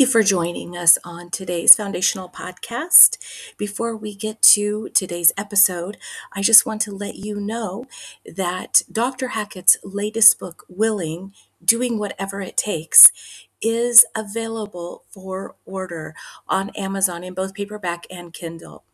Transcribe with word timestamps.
Thank 0.00 0.08
you 0.08 0.12
for 0.12 0.22
joining 0.22 0.78
us 0.78 0.96
on 1.04 1.28
today's 1.28 1.74
foundational 1.74 2.30
podcast. 2.30 3.18
Before 3.58 3.94
we 3.94 4.14
get 4.14 4.40
to 4.54 4.88
today's 4.94 5.30
episode, 5.36 5.98
I 6.32 6.40
just 6.40 6.64
want 6.64 6.80
to 6.82 6.90
let 6.90 7.16
you 7.16 7.38
know 7.38 7.84
that 8.24 8.80
Dr. 8.90 9.28
Hackett's 9.28 9.76
latest 9.84 10.38
book, 10.38 10.64
Willing, 10.70 11.34
Doing 11.62 11.98
Whatever 11.98 12.40
It 12.40 12.56
Takes, 12.56 13.12
is 13.60 14.06
available 14.16 15.04
for 15.10 15.56
order 15.66 16.14
on 16.48 16.70
Amazon 16.70 17.22
in 17.22 17.34
both 17.34 17.52
paperback 17.52 18.06
and 18.10 18.32
Kindle. 18.32 18.84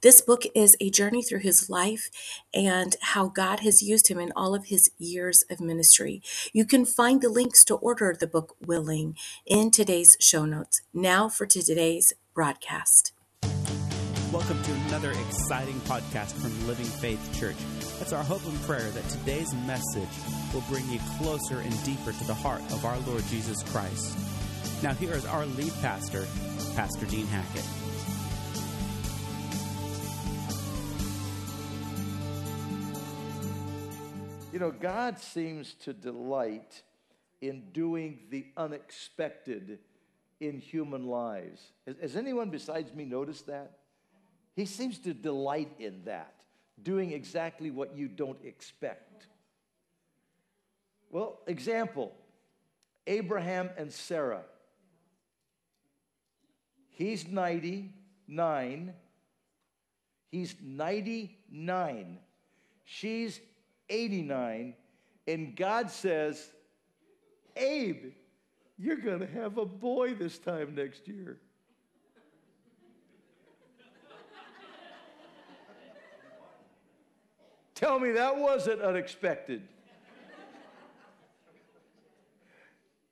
This 0.00 0.20
book 0.20 0.44
is 0.54 0.76
a 0.80 0.90
journey 0.90 1.22
through 1.22 1.40
his 1.40 1.70
life 1.70 2.10
and 2.52 2.96
how 3.00 3.28
God 3.28 3.60
has 3.60 3.82
used 3.82 4.08
him 4.08 4.18
in 4.18 4.32
all 4.36 4.54
of 4.54 4.66
his 4.66 4.90
years 4.98 5.44
of 5.50 5.60
ministry. 5.60 6.22
You 6.52 6.64
can 6.64 6.84
find 6.84 7.20
the 7.20 7.28
links 7.28 7.64
to 7.64 7.76
order 7.76 8.16
the 8.18 8.26
book 8.26 8.56
Willing 8.64 9.16
in 9.46 9.70
today's 9.70 10.16
show 10.20 10.44
notes. 10.44 10.82
Now 10.92 11.28
for 11.28 11.46
today's 11.46 12.12
broadcast. 12.34 13.12
Welcome 14.32 14.62
to 14.62 14.72
another 14.86 15.10
exciting 15.10 15.78
podcast 15.80 16.32
from 16.32 16.66
Living 16.66 16.86
Faith 16.86 17.38
Church. 17.38 17.56
It's 18.00 18.14
our 18.14 18.22
hope 18.22 18.44
and 18.46 18.58
prayer 18.62 18.88
that 18.90 19.08
today's 19.10 19.52
message 19.66 20.08
will 20.54 20.64
bring 20.70 20.88
you 20.88 20.98
closer 21.18 21.60
and 21.60 21.84
deeper 21.84 22.12
to 22.12 22.24
the 22.24 22.34
heart 22.34 22.62
of 22.72 22.84
our 22.86 22.98
Lord 23.00 23.24
Jesus 23.26 23.62
Christ. 23.64 24.16
Now, 24.82 24.94
here 24.94 25.12
is 25.12 25.26
our 25.26 25.44
lead 25.44 25.72
pastor, 25.82 26.26
Pastor 26.74 27.04
Dean 27.06 27.26
Hackett. 27.26 27.81
You 34.52 34.58
know, 34.58 34.70
God 34.70 35.18
seems 35.18 35.72
to 35.84 35.94
delight 35.94 36.82
in 37.40 37.70
doing 37.72 38.18
the 38.28 38.44
unexpected 38.54 39.78
in 40.40 40.58
human 40.58 41.06
lives. 41.06 41.72
Has, 41.86 41.96
has, 41.98 42.16
anyone 42.16 42.50
besides 42.50 42.92
me 42.92 43.06
noticed 43.06 43.46
that? 43.46 43.78
He 44.54 44.66
seems 44.66 44.98
to 45.00 45.14
delight 45.14 45.72
in 45.78 46.04
that, 46.04 46.34
doing 46.82 47.12
exactly 47.12 47.70
what 47.70 47.96
you 47.96 48.08
don't 48.08 48.44
expect. 48.44 49.26
Well, 51.10 51.40
example 51.46 52.12
Abraham 53.06 53.70
and 53.78 53.90
Sarah. 53.90 54.42
He's 56.90 57.26
99. 57.26 58.92
He's 60.30 60.54
99. 60.62 62.18
She's 62.84 63.40
89, 63.92 64.74
and 65.26 65.54
God 65.54 65.90
says, 65.90 66.50
Abe, 67.56 68.12
you're 68.78 68.96
going 68.96 69.20
to 69.20 69.26
have 69.26 69.58
a 69.58 69.66
boy 69.66 70.14
this 70.14 70.38
time 70.38 70.74
next 70.74 71.06
year. 71.06 71.38
Tell 77.74 77.98
me 77.98 78.12
that 78.12 78.38
wasn't 78.38 78.80
unexpected. 78.80 79.62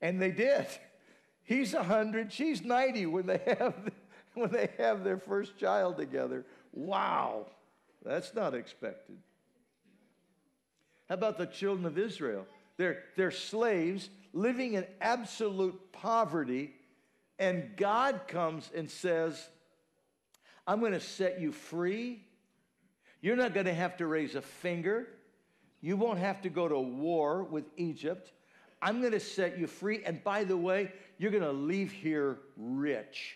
and 0.01 0.21
they 0.21 0.31
did. 0.31 0.65
He's 1.43 1.73
100, 1.73 2.31
she's 2.31 2.63
90 2.63 3.05
when 3.07 3.25
they 3.27 3.41
have 3.45 3.75
when 4.33 4.49
they 4.49 4.69
have 4.77 5.03
their 5.03 5.17
first 5.17 5.57
child 5.57 5.97
together. 5.97 6.45
Wow. 6.71 7.47
That's 8.03 8.33
not 8.33 8.53
expected. 8.53 9.17
How 11.11 11.15
about 11.15 11.37
the 11.37 11.45
children 11.45 11.85
of 11.85 11.97
Israel? 11.97 12.47
They're, 12.77 13.03
they're 13.17 13.31
slaves 13.31 14.09
living 14.31 14.75
in 14.75 14.85
absolute 15.01 15.91
poverty, 15.91 16.73
and 17.37 17.75
God 17.75 18.29
comes 18.29 18.71
and 18.73 18.89
says, 18.89 19.49
I'm 20.65 20.79
going 20.79 20.93
to 20.93 21.01
set 21.01 21.41
you 21.41 21.51
free. 21.51 22.23
You're 23.19 23.35
not 23.35 23.53
going 23.53 23.65
to 23.65 23.73
have 23.73 23.97
to 23.97 24.07
raise 24.07 24.35
a 24.35 24.41
finger. 24.41 25.05
You 25.81 25.97
won't 25.97 26.19
have 26.19 26.43
to 26.43 26.49
go 26.49 26.69
to 26.69 26.79
war 26.79 27.43
with 27.43 27.65
Egypt. 27.75 28.31
I'm 28.81 29.01
going 29.01 29.11
to 29.11 29.19
set 29.19 29.59
you 29.59 29.67
free. 29.67 30.03
And 30.05 30.23
by 30.23 30.45
the 30.45 30.55
way, 30.55 30.93
you're 31.17 31.31
going 31.31 31.43
to 31.43 31.51
leave 31.51 31.91
here 31.91 32.37
rich. 32.55 33.35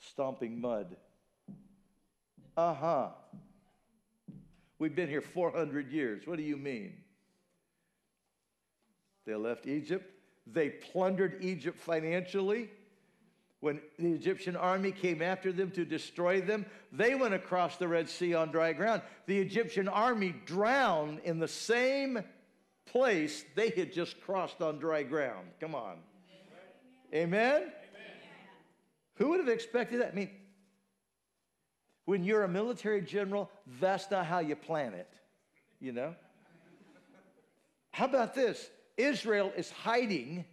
Stomping 0.00 0.62
mud. 0.62 0.96
Uh 2.56 2.74
huh. 2.74 3.08
We've 4.78 4.94
been 4.94 5.08
here 5.08 5.20
400 5.20 5.90
years. 5.90 6.26
What 6.26 6.36
do 6.36 6.42
you 6.42 6.56
mean? 6.56 6.94
They 9.26 9.34
left 9.34 9.66
Egypt. 9.66 10.10
They 10.46 10.68
plundered 10.68 11.38
Egypt 11.40 11.80
financially. 11.80 12.70
When 13.60 13.80
the 13.98 14.12
Egyptian 14.12 14.56
army 14.56 14.92
came 14.92 15.22
after 15.22 15.50
them 15.50 15.70
to 15.70 15.86
destroy 15.86 16.42
them, 16.42 16.66
they 16.92 17.14
went 17.14 17.32
across 17.32 17.76
the 17.76 17.88
Red 17.88 18.10
Sea 18.10 18.34
on 18.34 18.50
dry 18.50 18.74
ground. 18.74 19.00
The 19.26 19.38
Egyptian 19.38 19.88
army 19.88 20.34
drowned 20.44 21.20
in 21.24 21.38
the 21.38 21.48
same 21.48 22.22
place 22.84 23.44
they 23.54 23.70
had 23.70 23.90
just 23.90 24.20
crossed 24.20 24.60
on 24.60 24.78
dry 24.78 25.02
ground. 25.02 25.48
Come 25.60 25.74
on. 25.74 25.96
Amen? 27.14 27.62
Amen? 27.62 27.72
Who 29.14 29.30
would 29.30 29.40
have 29.40 29.48
expected 29.48 30.02
that? 30.02 30.12
I 30.12 30.14
mean, 30.14 30.30
when 32.04 32.24
you're 32.24 32.42
a 32.42 32.48
military 32.48 33.00
general, 33.00 33.50
that's 33.80 34.10
not 34.10 34.26
how 34.26 34.40
you 34.40 34.56
plan 34.56 34.94
it, 34.94 35.08
you 35.80 35.92
know? 35.92 36.14
How 37.90 38.06
about 38.06 38.34
this? 38.34 38.70
Israel 38.96 39.52
is 39.56 39.70
hiding. 39.70 40.44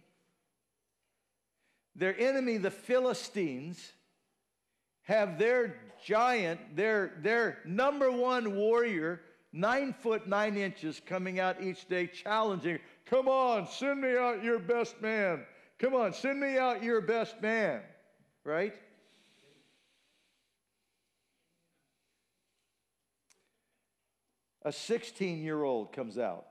Their 1.96 2.18
enemy, 2.18 2.56
the 2.56 2.70
Philistines, 2.70 3.92
have 5.02 5.38
their 5.38 5.76
giant, 6.04 6.76
their, 6.76 7.12
their 7.22 7.58
number 7.64 8.10
one 8.10 8.56
warrior, 8.56 9.20
nine 9.52 9.92
foot 9.92 10.26
nine 10.26 10.56
inches, 10.56 11.00
coming 11.04 11.40
out 11.40 11.62
each 11.62 11.88
day 11.88 12.06
challenging, 12.06 12.78
Come 13.06 13.28
on, 13.28 13.66
send 13.68 14.00
me 14.00 14.16
out 14.16 14.42
your 14.42 14.58
best 14.58 15.00
man. 15.02 15.44
Come 15.78 15.94
on, 15.94 16.14
send 16.14 16.40
me 16.40 16.56
out 16.56 16.82
your 16.82 17.00
best 17.00 17.42
man. 17.42 17.82
Right? 18.44 18.74
A 24.64 24.72
16 24.72 25.42
year 25.42 25.62
old 25.62 25.92
comes 25.92 26.18
out. 26.18 26.46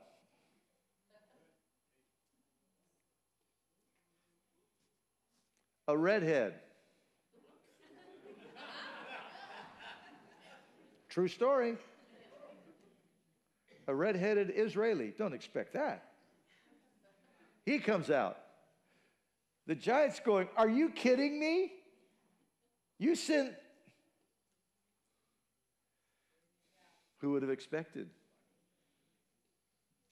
A 5.88 5.96
redhead. 5.96 6.54
True 11.08 11.28
story. 11.28 11.76
A 13.88 13.94
redheaded 13.94 14.52
Israeli. 14.54 15.12
Don't 15.18 15.34
expect 15.34 15.74
that. 15.74 16.04
He 17.66 17.78
comes 17.78 18.10
out. 18.10 18.38
The 19.66 19.74
giant's 19.74 20.20
going, 20.20 20.48
Are 20.56 20.68
you 20.68 20.88
kidding 20.90 21.38
me? 21.38 21.72
You 22.98 23.14
sent 23.14 23.52
Who 27.22 27.32
would 27.32 27.42
have 27.42 27.50
expected? 27.50 28.10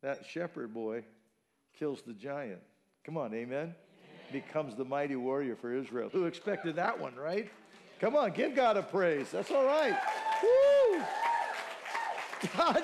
That 0.03 0.25
shepherd 0.25 0.72
boy 0.72 1.04
kills 1.78 2.03
the 2.03 2.15
giant. 2.15 2.60
Come 3.04 3.19
on, 3.19 3.34
amen? 3.34 3.59
amen? 3.59 3.75
Becomes 4.32 4.76
the 4.76 4.84
mighty 4.84 5.16
warrior 5.16 5.56
for 5.56 5.75
Israel. 5.75 6.09
Who 6.12 6.25
expected 6.25 6.76
that 6.76 6.98
one, 6.98 7.16
right? 7.16 7.50
Come 8.00 8.15
on, 8.16 8.31
give 8.31 8.54
God 8.54 8.76
a 8.76 8.82
praise. 8.82 9.31
That's 9.31 9.50
all 9.50 9.66
right. 9.66 9.98
Woo! 10.43 11.03
God, 12.56 12.82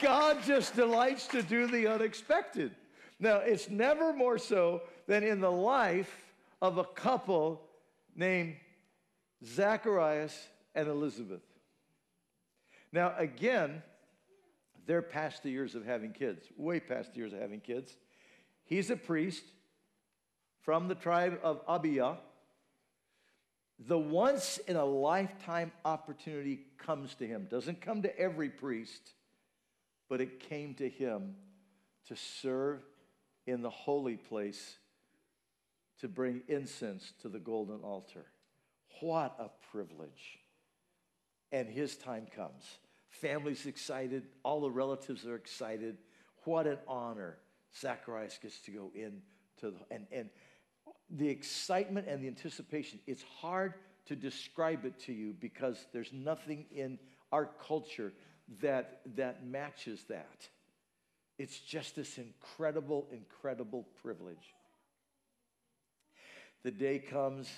God 0.00 0.38
just 0.44 0.74
delights 0.74 1.26
to 1.28 1.42
do 1.42 1.66
the 1.66 1.86
unexpected. 1.86 2.74
Now, 3.20 3.36
it's 3.36 3.68
never 3.68 4.14
more 4.14 4.38
so 4.38 4.82
than 5.06 5.22
in 5.22 5.40
the 5.40 5.52
life 5.52 6.32
of 6.62 6.78
a 6.78 6.84
couple 6.84 7.60
named 8.16 8.56
Zacharias 9.44 10.48
and 10.74 10.88
Elizabeth. 10.88 11.42
Now, 12.92 13.14
again, 13.16 13.82
they're 14.86 15.02
past 15.02 15.42
the 15.42 15.50
years 15.50 15.74
of 15.74 15.84
having 15.84 16.12
kids, 16.12 16.46
way 16.56 16.80
past 16.80 17.12
the 17.12 17.20
years 17.20 17.32
of 17.32 17.40
having 17.40 17.60
kids. 17.60 17.96
He's 18.64 18.90
a 18.90 18.96
priest 18.96 19.44
from 20.60 20.88
the 20.88 20.94
tribe 20.94 21.38
of 21.42 21.66
Abia. 21.66 22.18
The 23.78 23.98
once 23.98 24.58
in 24.58 24.76
a 24.76 24.84
lifetime 24.84 25.72
opportunity 25.84 26.60
comes 26.78 27.14
to 27.16 27.26
him. 27.26 27.48
Doesn't 27.50 27.80
come 27.80 28.02
to 28.02 28.18
every 28.18 28.48
priest, 28.48 29.12
but 30.08 30.20
it 30.20 30.40
came 30.40 30.74
to 30.74 30.88
him 30.88 31.34
to 32.08 32.16
serve 32.16 32.82
in 33.46 33.62
the 33.62 33.70
holy 33.70 34.16
place 34.16 34.76
to 36.00 36.08
bring 36.08 36.42
incense 36.48 37.12
to 37.22 37.28
the 37.28 37.38
golden 37.38 37.80
altar. 37.80 38.26
What 39.00 39.34
a 39.38 39.50
privilege. 39.70 40.38
And 41.50 41.68
his 41.68 41.96
time 41.96 42.26
comes. 42.34 42.78
Family's 43.12 43.66
excited, 43.66 44.24
all 44.42 44.62
the 44.62 44.70
relatives 44.70 45.26
are 45.26 45.36
excited. 45.36 45.98
What 46.44 46.66
an 46.66 46.78
honor. 46.88 47.36
Zacharias 47.78 48.38
gets 48.42 48.58
to 48.60 48.70
go 48.70 48.90
in 48.94 49.20
to 49.60 49.70
the, 49.70 49.94
and, 49.94 50.06
and 50.10 50.30
the 51.10 51.28
excitement 51.28 52.08
and 52.08 52.22
the 52.22 52.26
anticipation, 52.26 52.98
it's 53.06 53.22
hard 53.22 53.74
to 54.06 54.16
describe 54.16 54.84
it 54.84 54.98
to 55.00 55.12
you 55.12 55.34
because 55.38 55.86
there's 55.92 56.12
nothing 56.12 56.64
in 56.74 56.98
our 57.30 57.50
culture 57.66 58.12
that, 58.60 59.00
that 59.14 59.46
matches 59.46 60.04
that. 60.08 60.48
It's 61.38 61.58
just 61.58 61.96
this 61.96 62.18
incredible, 62.18 63.06
incredible 63.12 63.86
privilege. 64.02 64.54
The 66.62 66.70
day 66.70 66.98
comes, 66.98 67.50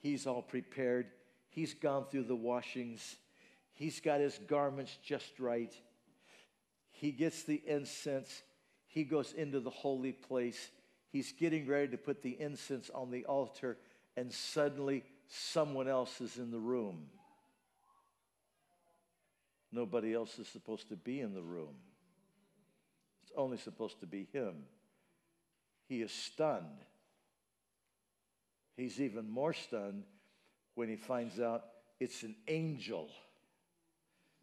he's 0.00 0.26
all 0.26 0.42
prepared, 0.42 1.06
he's 1.48 1.74
gone 1.74 2.06
through 2.10 2.24
the 2.24 2.36
washings, 2.36 3.16
he's 3.82 3.98
got 3.98 4.20
his 4.20 4.38
garments 4.46 4.96
just 5.04 5.40
right, 5.40 5.74
he 6.92 7.10
gets 7.10 7.42
the 7.42 7.60
incense, 7.66 8.44
he 8.86 9.02
goes 9.02 9.32
into 9.32 9.58
the 9.58 9.70
holy 9.70 10.12
place, 10.12 10.70
he's 11.10 11.32
getting 11.32 11.66
ready 11.66 11.88
to 11.88 11.96
put 11.96 12.22
the 12.22 12.40
incense 12.40 12.90
on 12.94 13.10
the 13.10 13.24
altar, 13.24 13.76
and 14.16 14.32
suddenly 14.32 15.02
someone 15.26 15.88
else 15.88 16.20
is 16.20 16.36
in 16.36 16.52
the 16.52 16.60
room. 16.60 17.06
Nobody 19.72 20.14
else 20.14 20.38
is 20.38 20.46
supposed 20.46 20.88
to 20.90 20.96
be 20.96 21.20
in 21.20 21.34
the 21.34 21.42
room. 21.42 21.74
It's 23.24 23.32
only 23.36 23.56
supposed 23.56 23.98
to 23.98 24.06
be 24.06 24.28
him. 24.32 24.54
He 25.88 26.02
is 26.02 26.12
stunned. 26.12 26.84
He's 28.76 29.00
even 29.00 29.28
more 29.28 29.54
stunned 29.54 30.04
when 30.76 30.88
he 30.88 30.94
finds 30.94 31.40
out 31.40 31.64
it's 31.98 32.22
an 32.22 32.36
angel. 32.46 33.08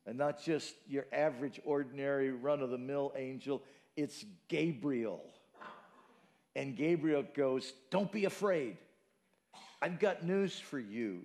And 0.05 0.17
not 0.17 0.41
just 0.43 0.75
your 0.87 1.05
average, 1.11 1.59
ordinary, 1.65 2.31
run 2.31 2.61
of 2.61 2.69
the 2.69 2.77
mill 2.77 3.13
angel, 3.15 3.61
it's 3.95 4.25
Gabriel. 4.47 5.23
And 6.55 6.75
Gabriel 6.75 7.23
goes, 7.35 7.73
Don't 7.91 8.11
be 8.11 8.25
afraid. 8.25 8.77
I've 9.81 9.99
got 9.99 10.23
news 10.23 10.59
for 10.59 10.79
you. 10.79 11.21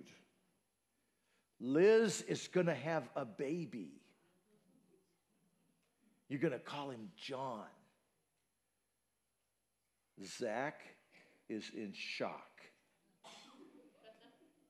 Liz 1.59 2.21
is 2.27 2.47
going 2.47 2.67
to 2.67 2.75
have 2.75 3.03
a 3.15 3.25
baby. 3.25 3.91
You're 6.27 6.39
going 6.39 6.53
to 6.53 6.59
call 6.59 6.89
him 6.89 7.09
John. 7.17 7.63
Zach 10.23 10.81
is 11.49 11.71
in 11.75 11.93
shock. 11.93 12.61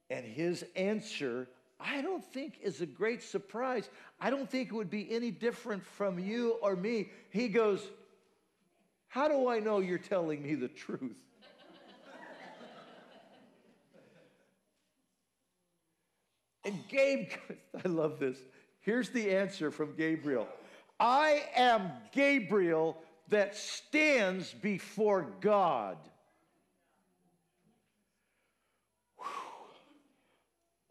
And 0.10 0.26
his 0.26 0.64
answer, 0.76 1.48
I 1.80 2.02
don't 2.02 2.24
think, 2.24 2.60
is 2.62 2.82
a 2.82 2.86
great 2.86 3.22
surprise. 3.22 3.90
I 4.20 4.30
don't 4.30 4.50
think 4.50 4.70
it 4.70 4.74
would 4.74 4.90
be 4.90 5.12
any 5.12 5.32
different 5.32 5.84
from 5.84 6.20
you 6.20 6.58
or 6.62 6.76
me. 6.76 7.10
He 7.30 7.50
goes, 7.50 7.82
How 9.08 9.28
do 9.28 9.50
I 9.50 9.60
know 9.60 9.80
you're 9.80 9.98
telling 9.98 10.42
me 10.42 10.56
the 10.56 10.70
truth? 10.70 11.18
and 16.64 16.80
Gabe, 16.88 17.30
I 17.86 17.88
love 17.88 18.20
this. 18.20 18.38
Here's 18.82 19.10
the 19.10 19.32
answer 19.36 19.70
from 19.70 19.96
Gabriel 19.96 20.48
I 21.00 21.44
am 21.56 21.92
Gabriel 22.14 22.98
that 23.30 23.56
stands 23.56 24.54
before 24.54 25.28
God. 25.42 25.98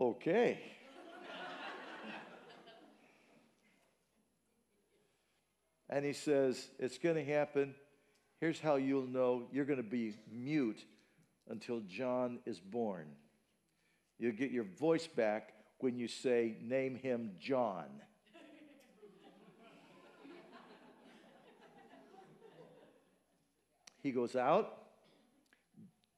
Okay. 0.01 0.59
And 5.95 6.05
he 6.05 6.13
says, 6.13 6.71
It's 6.81 6.99
going 6.99 7.15
to 7.15 7.25
happen. 7.25 7.73
Here's 8.41 8.59
how 8.59 8.75
you'll 8.75 9.07
know 9.07 9.45
you're 9.53 9.65
going 9.65 9.83
to 9.83 9.89
be 9.89 10.17
mute 10.31 10.85
until 11.49 11.81
John 11.89 12.41
is 12.45 12.59
born. 12.59 13.07
You'll 14.19 14.33
get 14.33 14.51
your 14.51 14.65
voice 14.65 15.07
back 15.07 15.53
when 15.79 15.97
you 15.97 16.09
say, 16.09 16.57
Name 16.61 16.97
him 16.97 17.31
John. 17.39 17.87
he 24.03 24.11
goes 24.11 24.35
out, 24.35 24.77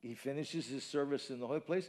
he 0.01 0.15
finishes 0.15 0.67
his 0.67 0.85
service 0.85 1.29
in 1.29 1.39
the 1.39 1.47
holy 1.47 1.61
place 1.61 1.89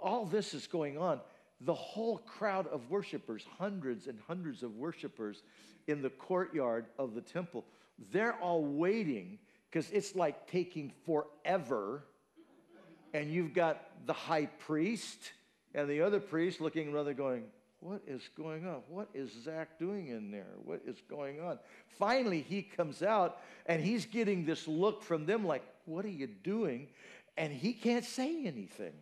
all 0.00 0.24
this 0.24 0.54
is 0.54 0.66
going 0.66 0.98
on. 0.98 1.20
The 1.62 1.74
whole 1.74 2.18
crowd 2.18 2.66
of 2.66 2.90
worshipers, 2.90 3.44
hundreds 3.58 4.06
and 4.06 4.18
hundreds 4.26 4.62
of 4.62 4.76
worshipers 4.76 5.42
in 5.86 6.02
the 6.02 6.10
courtyard 6.10 6.86
of 6.98 7.14
the 7.14 7.20
temple, 7.20 7.64
they're 8.12 8.34
all 8.34 8.64
waiting 8.64 9.38
because 9.70 9.90
it's 9.90 10.14
like 10.14 10.50
taking 10.50 10.92
forever. 11.04 12.04
And 13.14 13.30
you've 13.30 13.54
got 13.54 13.82
the 14.06 14.12
high 14.12 14.46
priest 14.46 15.32
and 15.74 15.88
the 15.88 16.00
other 16.00 16.20
priest 16.20 16.60
looking 16.60 16.92
rather 16.92 17.14
going, 17.14 17.44
What 17.80 18.02
is 18.06 18.28
going 18.36 18.66
on? 18.66 18.82
What 18.88 19.08
is 19.14 19.30
Zach 19.44 19.78
doing 19.78 20.08
in 20.08 20.30
there? 20.30 20.54
What 20.64 20.82
is 20.86 20.96
going 21.08 21.40
on? 21.40 21.58
Finally, 21.98 22.42
he 22.42 22.62
comes 22.62 23.02
out 23.02 23.38
and 23.66 23.82
he's 23.82 24.06
getting 24.06 24.44
this 24.44 24.66
look 24.66 25.02
from 25.02 25.26
them 25.26 25.46
like, 25.46 25.62
What 25.84 26.04
are 26.04 26.10
you 26.10 26.26
doing? 26.26 26.88
And 27.36 27.52
he 27.52 27.72
can't 27.72 28.04
say 28.04 28.46
anything. 28.46 28.92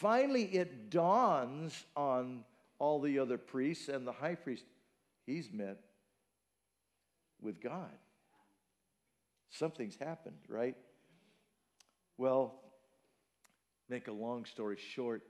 Finally, 0.00 0.44
it 0.44 0.88
dawns 0.88 1.84
on 1.94 2.42
all 2.78 3.02
the 3.02 3.18
other 3.18 3.36
priests 3.36 3.90
and 3.90 4.06
the 4.06 4.12
high 4.12 4.34
priest 4.34 4.64
he's 5.26 5.52
met 5.52 5.76
with 7.42 7.60
God. 7.60 7.92
Something's 9.50 9.96
happened, 9.96 10.38
right? 10.48 10.74
Well, 12.16 12.54
make 13.90 14.08
a 14.08 14.12
long 14.12 14.46
story 14.46 14.78
short, 14.78 15.20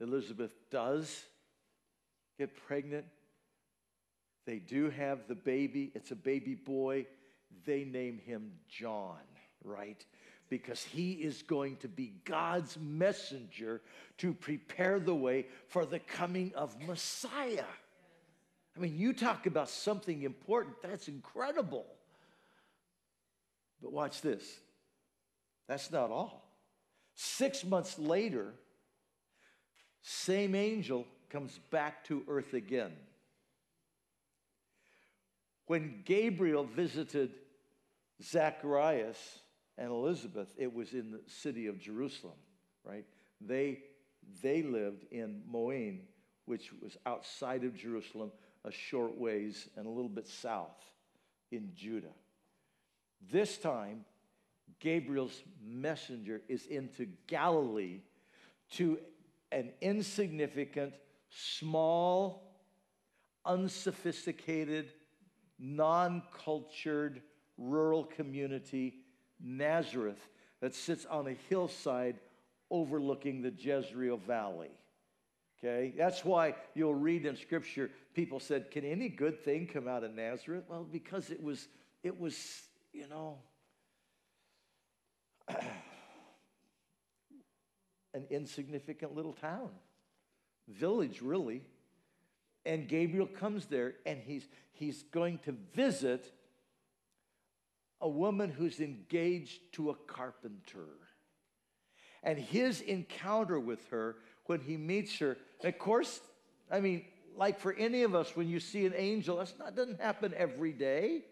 Elizabeth 0.00 0.54
does 0.70 1.24
get 2.38 2.56
pregnant. 2.56 3.04
They 4.46 4.60
do 4.60 4.88
have 4.88 5.28
the 5.28 5.34
baby. 5.34 5.92
It's 5.94 6.10
a 6.10 6.16
baby 6.16 6.54
boy. 6.54 7.04
They 7.66 7.84
name 7.84 8.18
him 8.24 8.52
John, 8.66 9.20
right? 9.62 10.02
Because 10.48 10.82
he 10.82 11.12
is 11.12 11.42
going 11.42 11.76
to 11.76 11.88
be 11.88 12.14
God's 12.24 12.76
messenger 12.78 13.80
to 14.18 14.32
prepare 14.32 14.98
the 14.98 15.14
way 15.14 15.46
for 15.68 15.84
the 15.84 15.98
coming 15.98 16.52
of 16.54 16.80
Messiah. 16.86 17.64
I 18.76 18.80
mean, 18.80 18.96
you 18.96 19.12
talk 19.12 19.46
about 19.46 19.68
something 19.68 20.22
important, 20.22 20.76
that's 20.82 21.08
incredible. 21.08 21.86
But 23.82 23.92
watch 23.92 24.20
this 24.20 24.60
that's 25.68 25.92
not 25.92 26.10
all. 26.10 26.42
Six 27.14 27.64
months 27.64 27.98
later, 27.98 28.54
same 30.02 30.54
angel 30.54 31.06
comes 31.28 31.58
back 31.70 32.04
to 32.04 32.22
earth 32.26 32.54
again. 32.54 32.92
When 35.66 36.02
Gabriel 36.06 36.64
visited 36.64 37.32
Zacharias, 38.22 39.18
and 39.78 39.90
Elizabeth, 39.90 40.52
it 40.58 40.74
was 40.74 40.92
in 40.92 41.12
the 41.12 41.20
city 41.26 41.68
of 41.68 41.78
Jerusalem, 41.78 42.34
right? 42.84 43.06
They, 43.40 43.78
they 44.42 44.62
lived 44.62 45.04
in 45.12 45.42
Moin, 45.46 46.00
which 46.46 46.72
was 46.82 46.98
outside 47.06 47.62
of 47.62 47.76
Jerusalem, 47.76 48.32
a 48.64 48.72
short 48.72 49.16
ways 49.16 49.68
and 49.76 49.86
a 49.86 49.88
little 49.88 50.08
bit 50.08 50.26
south 50.26 50.84
in 51.52 51.70
Judah. 51.76 52.12
This 53.30 53.56
time, 53.56 54.04
Gabriel's 54.80 55.42
messenger 55.64 56.42
is 56.48 56.66
into 56.66 57.06
Galilee 57.28 58.00
to 58.72 58.98
an 59.52 59.70
insignificant, 59.80 60.92
small, 61.30 62.52
unsophisticated, 63.44 64.92
non 65.58 66.22
cultured 66.44 67.22
rural 67.56 68.04
community 68.04 68.94
Nazareth 69.40 70.28
that 70.60 70.74
sits 70.74 71.06
on 71.06 71.26
a 71.26 71.36
hillside 71.48 72.16
overlooking 72.70 73.42
the 73.42 73.50
Jezreel 73.50 74.18
Valley. 74.18 74.70
Okay, 75.58 75.92
that's 75.96 76.24
why 76.24 76.54
you'll 76.74 76.94
read 76.94 77.26
in 77.26 77.36
Scripture 77.36 77.90
people 78.14 78.38
said, 78.38 78.70
"Can 78.70 78.84
any 78.84 79.08
good 79.08 79.42
thing 79.44 79.66
come 79.66 79.88
out 79.88 80.04
of 80.04 80.14
Nazareth?" 80.14 80.64
Well, 80.68 80.84
because 80.84 81.30
it 81.30 81.42
was, 81.42 81.66
it 82.02 82.18
was, 82.18 82.62
you 82.92 83.08
know, 83.08 83.38
an 88.14 88.24
insignificant 88.30 89.16
little 89.16 89.32
town, 89.32 89.70
village, 90.68 91.22
really. 91.22 91.62
And 92.64 92.88
Gabriel 92.88 93.26
comes 93.26 93.66
there, 93.66 93.94
and 94.06 94.20
he's 94.20 94.48
he's 94.72 95.02
going 95.04 95.38
to 95.38 95.52
visit 95.74 96.32
a 98.00 98.08
woman 98.08 98.50
who's 98.50 98.80
engaged 98.80 99.60
to 99.72 99.90
a 99.90 99.94
carpenter. 99.94 100.88
And 102.22 102.38
his 102.38 102.80
encounter 102.80 103.58
with 103.58 103.86
her, 103.88 104.16
when 104.46 104.60
he 104.60 104.76
meets 104.76 105.18
her, 105.18 105.36
of 105.64 105.78
course, 105.78 106.20
I 106.70 106.80
mean, 106.80 107.04
like 107.36 107.58
for 107.58 107.72
any 107.74 108.02
of 108.02 108.14
us 108.14 108.34
when 108.34 108.48
you 108.48 108.60
see 108.60 108.86
an 108.86 108.94
angel, 108.96 109.36
that 109.36 109.52
not 109.58 109.76
doesn't 109.76 110.00
happen 110.00 110.34
every 110.36 110.72
day. 110.72 111.22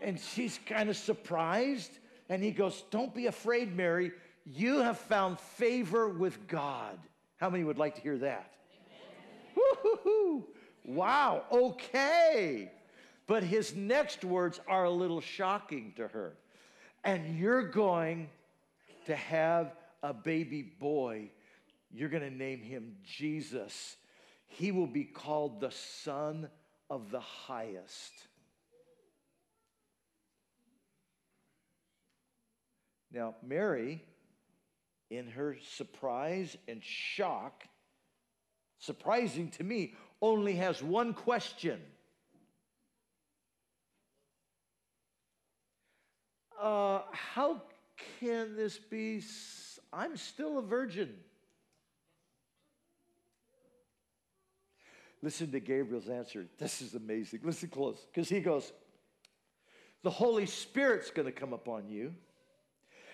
And 0.00 0.18
she's 0.18 0.58
kind 0.66 0.88
of 0.88 0.96
surprised. 0.96 1.90
And 2.28 2.42
he 2.42 2.50
goes, 2.50 2.84
Don't 2.90 3.14
be 3.14 3.26
afraid, 3.26 3.76
Mary. 3.76 4.12
You 4.46 4.78
have 4.78 4.98
found 4.98 5.40
favor 5.40 6.08
with 6.08 6.46
God. 6.48 6.98
How 7.36 7.50
many 7.50 7.64
would 7.64 7.78
like 7.78 7.94
to 7.96 8.00
hear 8.00 8.18
that? 8.18 8.50
Wow, 10.84 11.44
okay. 11.50 12.70
But 13.26 13.42
his 13.42 13.74
next 13.74 14.24
words 14.24 14.60
are 14.68 14.84
a 14.84 14.90
little 14.90 15.20
shocking 15.20 15.92
to 15.96 16.08
her. 16.08 16.36
And 17.04 17.38
you're 17.38 17.68
going 17.68 18.28
to 19.06 19.16
have 19.16 19.72
a 20.02 20.12
baby 20.12 20.62
boy. 20.62 21.30
You're 21.92 22.08
going 22.08 22.22
to 22.22 22.30
name 22.30 22.60
him 22.60 22.96
Jesus. 23.04 23.96
He 24.46 24.72
will 24.72 24.86
be 24.86 25.04
called 25.04 25.60
the 25.60 25.70
Son 25.70 26.48
of 26.90 27.10
the 27.10 27.20
Highest. 27.20 28.12
Now, 33.10 33.36
Mary, 33.46 34.02
in 35.08 35.28
her 35.28 35.56
surprise 35.62 36.56
and 36.66 36.82
shock, 36.82 37.64
surprising 38.78 39.50
to 39.52 39.64
me, 39.64 39.94
only 40.20 40.56
has 40.56 40.82
one 40.82 41.14
question. 41.14 41.80
Uh, 46.64 47.02
how 47.12 47.60
can 48.18 48.56
this 48.56 48.78
be? 48.78 49.22
I'm 49.92 50.16
still 50.16 50.56
a 50.56 50.62
virgin. 50.62 51.14
Listen 55.20 55.52
to 55.52 55.60
Gabriel's 55.60 56.08
answer. 56.08 56.46
This 56.58 56.80
is 56.80 56.94
amazing. 56.94 57.40
Listen 57.44 57.68
close, 57.68 58.06
because 58.10 58.30
he 58.30 58.40
goes, 58.40 58.72
The 60.04 60.10
Holy 60.10 60.46
Spirit's 60.46 61.10
going 61.10 61.26
to 61.26 61.32
come 61.32 61.52
upon 61.52 61.90
you, 61.90 62.14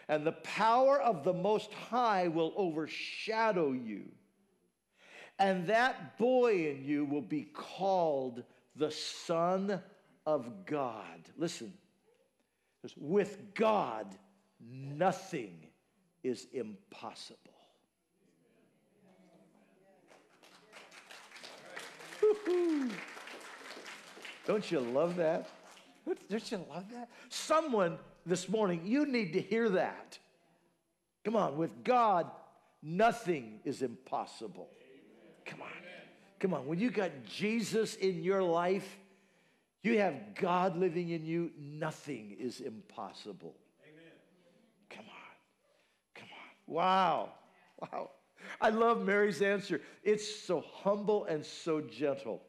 and 0.09 0.25
the 0.25 0.31
power 0.31 1.01
of 1.01 1.25
the 1.25 1.33
Most 1.33 1.75
High 1.75 2.29
will 2.29 2.53
overshadow 2.57 3.73
you. 3.73 4.05
And 5.41 5.67
that 5.67 6.19
boy 6.19 6.71
in 6.71 6.85
you 6.85 7.05
will 7.05 7.21
be 7.21 7.49
called 7.53 8.45
the 8.77 8.93
Son 8.93 9.83
of 10.25 10.67
God. 10.67 11.19
Listen, 11.37 11.73
with 12.97 13.55
God, 13.55 14.07
nothing 14.61 15.67
is 16.23 16.47
impossible. 16.53 17.39
Don't 24.47 24.71
you 24.71 24.81
love 24.81 25.17
that? 25.17 25.49
Don't 26.29 26.51
you 26.51 26.65
love 26.71 26.91
that? 26.93 27.09
Someone 27.29 27.99
this 28.27 28.49
morning, 28.49 28.83
you 28.85 29.07
need 29.07 29.33
to 29.35 29.41
hear 29.41 29.69
that. 29.71 30.19
Come 31.25 31.37
on, 31.37 31.57
with 31.57 31.85
God, 31.85 32.31
nothing 32.83 33.61
is 33.65 33.83
impossible. 33.83 34.69
Come 35.45 35.63
on. 35.63 35.69
Come 36.39 36.55
on. 36.55 36.67
When 36.67 36.79
you 36.79 36.91
got 36.91 37.11
Jesus 37.27 37.97
in 37.97 38.25
your 38.25 38.43
life, 38.43 38.99
you 39.83 39.99
have 39.99 40.35
God 40.35 40.77
living 40.77 41.11
in 41.11 41.25
you, 41.25 41.51
nothing 41.59 42.37
is 42.39 42.61
impossible. 42.61 43.55
Amen. 43.89 44.13
Come 44.91 45.07
on. 45.07 46.15
Come 46.15 46.29
on. 46.33 46.75
Wow. 46.75 47.33
Wow. 47.81 48.11
I 48.61 48.71
love 48.71 49.03
Mary's 49.03 49.41
answer. 49.41 49.81
It's 50.03 50.43
so 50.45 50.63
humble 50.83 51.25
and 51.25 51.45
so 51.45 51.81
gentle. 51.81 52.43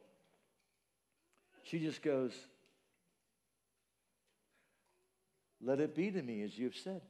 She 1.64 1.80
just 1.80 2.02
goes, 2.02 2.34
Let 5.64 5.80
it 5.80 5.96
be 5.96 6.10
to 6.12 6.22
me 6.22 6.42
as 6.42 6.58
you've 6.58 6.76
said. 6.76 7.02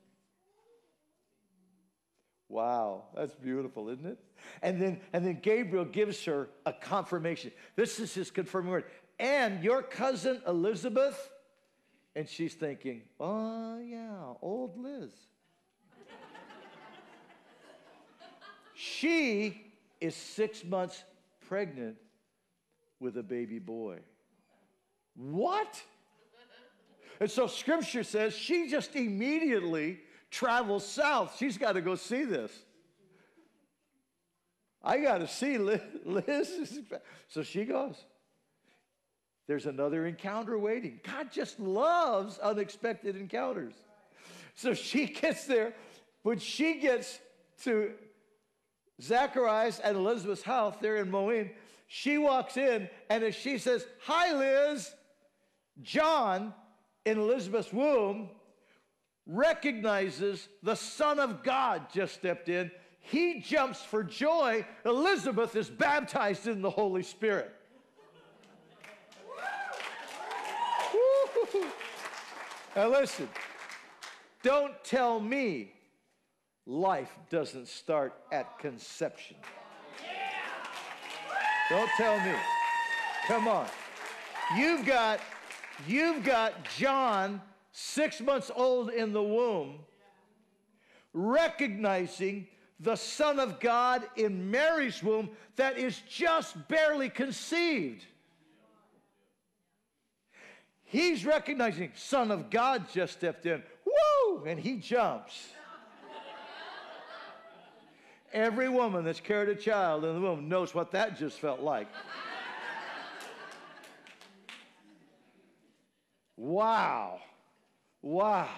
Wow, 2.51 3.03
that's 3.15 3.33
beautiful, 3.33 3.87
isn't 3.87 4.05
it? 4.05 4.17
And 4.61 4.81
then, 4.81 4.99
and 5.13 5.25
then 5.25 5.39
Gabriel 5.41 5.85
gives 5.85 6.25
her 6.25 6.49
a 6.65 6.73
confirmation. 6.73 7.53
This 7.77 7.97
is 7.97 8.13
his 8.13 8.29
confirming 8.29 8.71
word. 8.71 8.83
And 9.17 9.63
your 9.63 9.81
cousin 9.81 10.41
Elizabeth, 10.45 11.29
and 12.13 12.27
she's 12.27 12.53
thinking, 12.53 13.03
oh, 13.21 13.79
yeah, 13.79 14.33
old 14.41 14.77
Liz. 14.77 15.11
she 18.75 19.71
is 20.01 20.13
six 20.13 20.65
months 20.65 21.05
pregnant 21.47 21.95
with 22.99 23.15
a 23.15 23.23
baby 23.23 23.59
boy. 23.59 23.99
What? 25.15 25.81
And 27.21 27.31
so 27.31 27.47
scripture 27.47 28.03
says 28.03 28.35
she 28.35 28.67
just 28.67 28.93
immediately 28.97 29.99
travels 30.31 30.87
south. 30.87 31.35
She's 31.37 31.57
got 31.57 31.73
to 31.73 31.81
go 31.81 31.95
see 31.95 32.23
this. 32.23 32.51
I 34.83 34.97
got 34.97 35.19
to 35.19 35.27
see 35.27 35.57
Liz. 36.05 36.79
So 37.27 37.43
she 37.43 37.65
goes. 37.65 38.03
There's 39.47 39.65
another 39.65 40.05
encounter 40.07 40.57
waiting. 40.57 41.01
God 41.03 41.31
just 41.31 41.59
loves 41.59 42.39
unexpected 42.39 43.15
encounters. 43.15 43.73
So 44.55 44.73
she 44.73 45.05
gets 45.21 45.45
there. 45.45 45.73
When 46.23 46.39
she 46.39 46.75
gets 46.75 47.19
to 47.63 47.91
Zacharias 49.01 49.79
and 49.79 49.97
Elizabeth's 49.97 50.43
house 50.43 50.75
there 50.81 50.97
in 50.97 51.11
Moline, 51.11 51.51
she 51.87 52.17
walks 52.17 52.55
in, 52.55 52.89
and 53.09 53.23
as 53.23 53.35
she 53.35 53.57
says, 53.57 53.85
Hi, 54.03 54.33
Liz, 54.33 54.93
John 55.81 56.53
in 57.05 57.17
Elizabeth's 57.17 57.73
womb 57.73 58.29
recognizes 59.25 60.47
the 60.63 60.75
Son 60.75 61.19
of 61.19 61.43
God 61.43 61.87
just 61.93 62.13
stepped 62.15 62.49
in. 62.49 62.71
He 62.99 63.39
jumps 63.39 63.81
for 63.81 64.03
joy. 64.03 64.65
Elizabeth 64.85 65.55
is 65.55 65.69
baptized 65.69 66.47
in 66.47 66.61
the 66.61 66.69
Holy 66.69 67.03
Spirit. 67.03 67.51
now, 72.75 72.89
listen, 72.89 73.27
don't 74.43 74.73
tell 74.83 75.19
me 75.19 75.73
life 76.65 77.11
doesn't 77.29 77.67
start 77.67 78.13
at 78.31 78.59
conception. 78.59 79.37
Don't 81.69 81.89
tell 81.97 82.19
me. 82.19 82.33
Come 83.27 83.47
on. 83.47 83.65
You've 84.57 84.85
got 84.85 85.21
you've 85.87 86.23
got 86.23 86.53
John 86.77 87.41
six 87.71 88.21
months 88.21 88.51
old 88.55 88.89
in 88.89 89.13
the 89.13 89.23
womb, 89.23 89.79
recognizing 91.13 92.47
the 92.79 92.95
Son 92.95 93.39
of 93.39 93.59
God 93.59 94.03
in 94.15 94.49
Mary's 94.49 95.03
womb 95.03 95.29
that 95.55 95.77
is 95.77 96.01
just 96.09 96.67
barely 96.67 97.09
conceived. 97.09 98.05
He's 100.83 101.25
recognizing 101.25 101.91
Son 101.95 102.31
of 102.31 102.49
God 102.49 102.85
just 102.91 103.13
stepped 103.13 103.45
in. 103.45 103.63
Woo! 103.85 104.43
And 104.45 104.59
he 104.59 104.75
jumps. 104.75 105.47
Every 108.33 108.69
woman 108.69 109.03
that's 109.03 109.19
carried 109.19 109.49
a 109.49 109.55
child 109.55 110.05
in 110.05 110.15
the 110.15 110.21
womb 110.21 110.49
knows 110.49 110.73
what 110.73 110.91
that 110.91 111.17
just 111.17 111.39
felt 111.39 111.59
like. 111.59 111.87
wow. 116.37 117.19
Wow. 118.01 118.49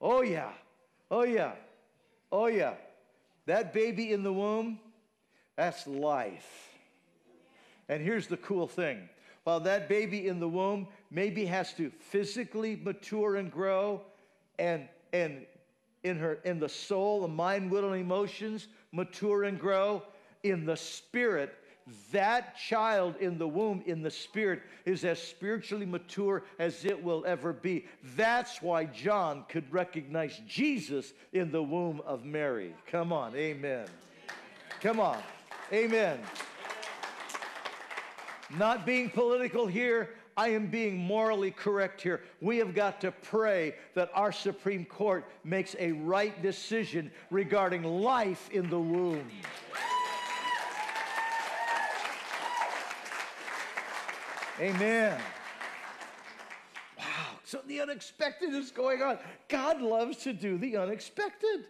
Oh, 0.00 0.22
yeah. 0.22 0.50
Oh, 1.10 1.24
yeah. 1.24 1.52
Oh, 2.32 2.46
yeah. 2.46 2.74
That 3.46 3.72
baby 3.72 4.12
in 4.12 4.22
the 4.22 4.32
womb, 4.32 4.78
that's 5.56 5.86
life. 5.86 6.70
And 7.88 8.02
here's 8.02 8.26
the 8.26 8.38
cool 8.38 8.66
thing 8.66 9.08
while 9.44 9.60
that 9.60 9.88
baby 9.88 10.26
in 10.26 10.40
the 10.40 10.48
womb 10.48 10.88
maybe 11.10 11.44
has 11.44 11.74
to 11.74 11.90
physically 11.90 12.76
mature 12.82 13.36
and 13.36 13.52
grow 13.52 14.00
and, 14.58 14.88
and 15.12 15.44
in 16.02 16.18
her 16.18 16.38
in 16.44 16.58
the 16.58 16.68
soul 16.68 17.22
the 17.22 17.28
mind 17.28 17.70
will 17.70 17.92
and 17.92 18.00
emotions 18.00 18.68
mature 18.92 19.44
and 19.44 19.58
grow 19.60 20.02
in 20.42 20.64
the 20.64 20.76
spirit 20.76 21.54
that 22.12 22.56
child 22.56 23.16
in 23.20 23.36
the 23.38 23.46
womb, 23.46 23.82
in 23.86 24.02
the 24.02 24.10
spirit, 24.10 24.62
is 24.86 25.04
as 25.04 25.22
spiritually 25.22 25.86
mature 25.86 26.44
as 26.58 26.84
it 26.84 27.02
will 27.02 27.24
ever 27.26 27.52
be. 27.52 27.86
That's 28.16 28.62
why 28.62 28.86
John 28.86 29.44
could 29.48 29.70
recognize 29.72 30.40
Jesus 30.46 31.12
in 31.32 31.50
the 31.50 31.62
womb 31.62 32.00
of 32.06 32.24
Mary. 32.24 32.74
Come 32.90 33.12
on, 33.12 33.36
amen. 33.36 33.86
Come 34.80 34.98
on, 34.98 35.22
amen. 35.72 36.20
Not 38.56 38.86
being 38.86 39.10
political 39.10 39.66
here, 39.66 40.10
I 40.36 40.48
am 40.48 40.66
being 40.66 40.96
morally 40.98 41.50
correct 41.50 42.00
here. 42.00 42.22
We 42.40 42.58
have 42.58 42.74
got 42.74 43.00
to 43.02 43.12
pray 43.12 43.74
that 43.94 44.10
our 44.14 44.32
Supreme 44.32 44.84
Court 44.84 45.24
makes 45.44 45.76
a 45.78 45.92
right 45.92 46.40
decision 46.42 47.10
regarding 47.30 47.84
life 47.84 48.50
in 48.50 48.68
the 48.68 48.80
womb. 48.80 49.30
Amen. 54.60 55.18
Wow. 56.98 57.04
So 57.44 57.60
the 57.66 57.80
unexpected 57.80 58.54
is 58.54 58.70
going 58.70 59.02
on. 59.02 59.18
God 59.48 59.82
loves 59.82 60.18
to 60.18 60.32
do 60.32 60.58
the 60.58 60.76
unexpected. 60.76 61.66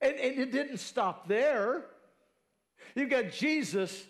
And, 0.00 0.14
and 0.16 0.38
it 0.38 0.52
didn't 0.52 0.78
stop 0.78 1.28
there. 1.28 1.84
You've 2.94 3.10
got 3.10 3.30
Jesus 3.30 4.04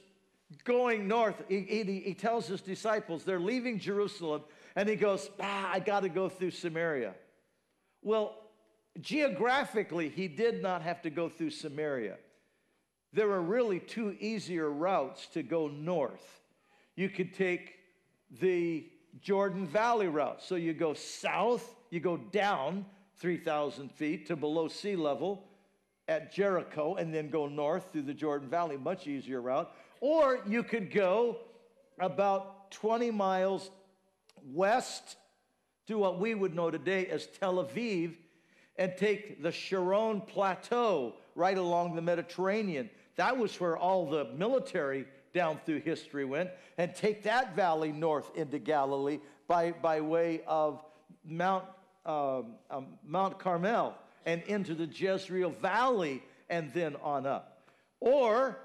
going 0.65 1.09
north. 1.09 1.43
He, 1.49 1.61
he, 1.61 2.03
he 2.05 2.15
tells 2.15 2.47
his 2.47 2.61
disciples, 2.61 3.25
they're 3.25 3.41
leaving 3.41 3.79
Jerusalem, 3.79 4.43
and 4.77 4.89
he 4.89 4.97
goes, 4.97 5.31
ah, 5.41 5.71
I 5.73 5.81
got 5.81 6.01
to 6.01 6.09
go 6.09 6.29
through 6.29 6.53
Samaria. 6.53 7.15
Well, 8.03 8.37
geographically, 9.01 10.09
he 10.09 10.29
did 10.29 10.63
not 10.63 10.83
have 10.83 11.03
to 11.03 11.11
go 11.11 11.29
through 11.29 11.51
Samaria. 11.51 12.17
There 13.13 13.31
are 13.31 13.43
really 13.43 13.81
two 13.81 14.17
easier 14.21 14.71
routes 14.71 15.27
to 15.29 15.43
go 15.43 15.69
north. 15.69 16.43
You 16.97 17.09
could 17.09 17.35
take 17.35 17.75
the 18.41 18.87
Jordan 19.21 19.67
Valley 19.67 20.09
route. 20.09 20.43
So 20.43 20.55
you 20.55 20.73
go 20.73 20.95
south, 20.95 21.75
you 21.91 22.01
go 22.01 22.17
down 22.17 22.87
3,000 23.19 23.91
feet 23.93 24.27
to 24.27 24.37
below 24.37 24.69
sea 24.69 24.97
level 24.97 25.45
at 26.09 26.33
Jericho, 26.33 26.97
and 26.97 27.15
then 27.15 27.31
go 27.31 27.47
north 27.47 27.91
through 27.91 28.03
the 28.03 28.13
Jordan 28.13 28.49
Valley, 28.49 28.77
much 28.77 29.07
easier 29.07 29.41
route. 29.41 29.73
Or 30.01 30.41
you 30.47 30.63
could 30.63 30.93
go 30.93 31.39
about 31.99 32.71
20 32.73 33.11
miles 33.11 33.71
west 34.53 35.17
to 35.87 35.97
what 35.97 36.19
we 36.19 36.35
would 36.35 36.55
know 36.55 36.71
today 36.71 37.07
as 37.07 37.27
Tel 37.27 37.65
Aviv 37.65 38.15
and 38.77 38.93
take 38.97 39.43
the 39.43 39.53
Sharon 39.53 40.21
Plateau 40.21 41.15
right 41.35 41.57
along 41.57 41.95
the 41.95 42.03
Mediterranean. 42.03 42.91
That 43.17 43.39
was 43.39 43.59
where 43.61 43.77
all 43.77 44.11
the 44.11 44.27
military 44.37 45.07
down 45.35 45.61
through 45.67 45.81
history 45.81 46.25
went, 46.25 46.51
and 46.79 46.95
take 46.95 47.25
that 47.25 47.55
valley 47.55 47.93
north 47.93 48.31
into 48.37 48.59
Galilee 48.59 49.19
by, 49.47 49.73
by 49.73 50.01
way 50.01 50.41
of 50.47 50.83
Mount, 51.25 51.65
um, 52.07 52.55
um, 52.71 52.87
Mount 53.07 53.39
Carmel 53.39 53.95
and 54.25 54.43
into 54.45 54.75
the 54.75 54.87
Jezreel 54.87 55.51
Valley 55.51 56.23
and 56.49 56.73
then 56.73 56.97
on 57.03 57.27
up. 57.27 57.63
Or 58.01 58.59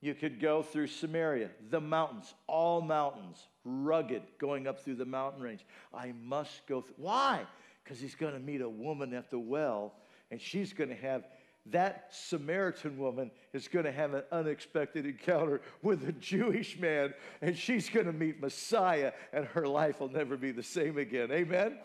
you 0.00 0.14
could 0.14 0.40
go 0.40 0.62
through 0.62 0.88
Samaria, 0.88 1.50
the 1.70 1.80
mountains, 1.80 2.34
all 2.48 2.80
mountains, 2.80 3.46
rugged, 3.64 4.22
going 4.38 4.66
up 4.66 4.80
through 4.80 4.96
the 4.96 5.04
mountain 5.04 5.42
range. 5.42 5.64
I 5.94 6.12
must 6.20 6.66
go 6.66 6.80
through. 6.80 6.96
Why? 6.98 7.46
Because 7.82 8.00
he's 8.00 8.14
going 8.14 8.34
to 8.34 8.40
meet 8.40 8.60
a 8.60 8.68
woman 8.68 9.14
at 9.14 9.30
the 9.30 9.38
well, 9.38 9.94
and 10.30 10.40
she's 10.40 10.72
going 10.72 10.90
to 10.90 10.96
have 10.96 11.26
that 11.66 12.08
Samaritan 12.10 12.98
woman 12.98 13.30
is 13.52 13.68
going 13.68 13.84
to 13.84 13.92
have 13.92 14.14
an 14.14 14.24
unexpected 14.32 15.06
encounter 15.06 15.60
with 15.82 16.08
a 16.08 16.12
Jewish 16.12 16.78
man, 16.78 17.14
and 17.40 17.56
she's 17.56 17.88
going 17.88 18.06
to 18.06 18.12
meet 18.12 18.40
Messiah, 18.40 19.12
and 19.32 19.44
her 19.46 19.68
life 19.68 20.00
will 20.00 20.08
never 20.08 20.36
be 20.36 20.50
the 20.50 20.62
same 20.62 20.98
again. 20.98 21.30
Amen? 21.30 21.78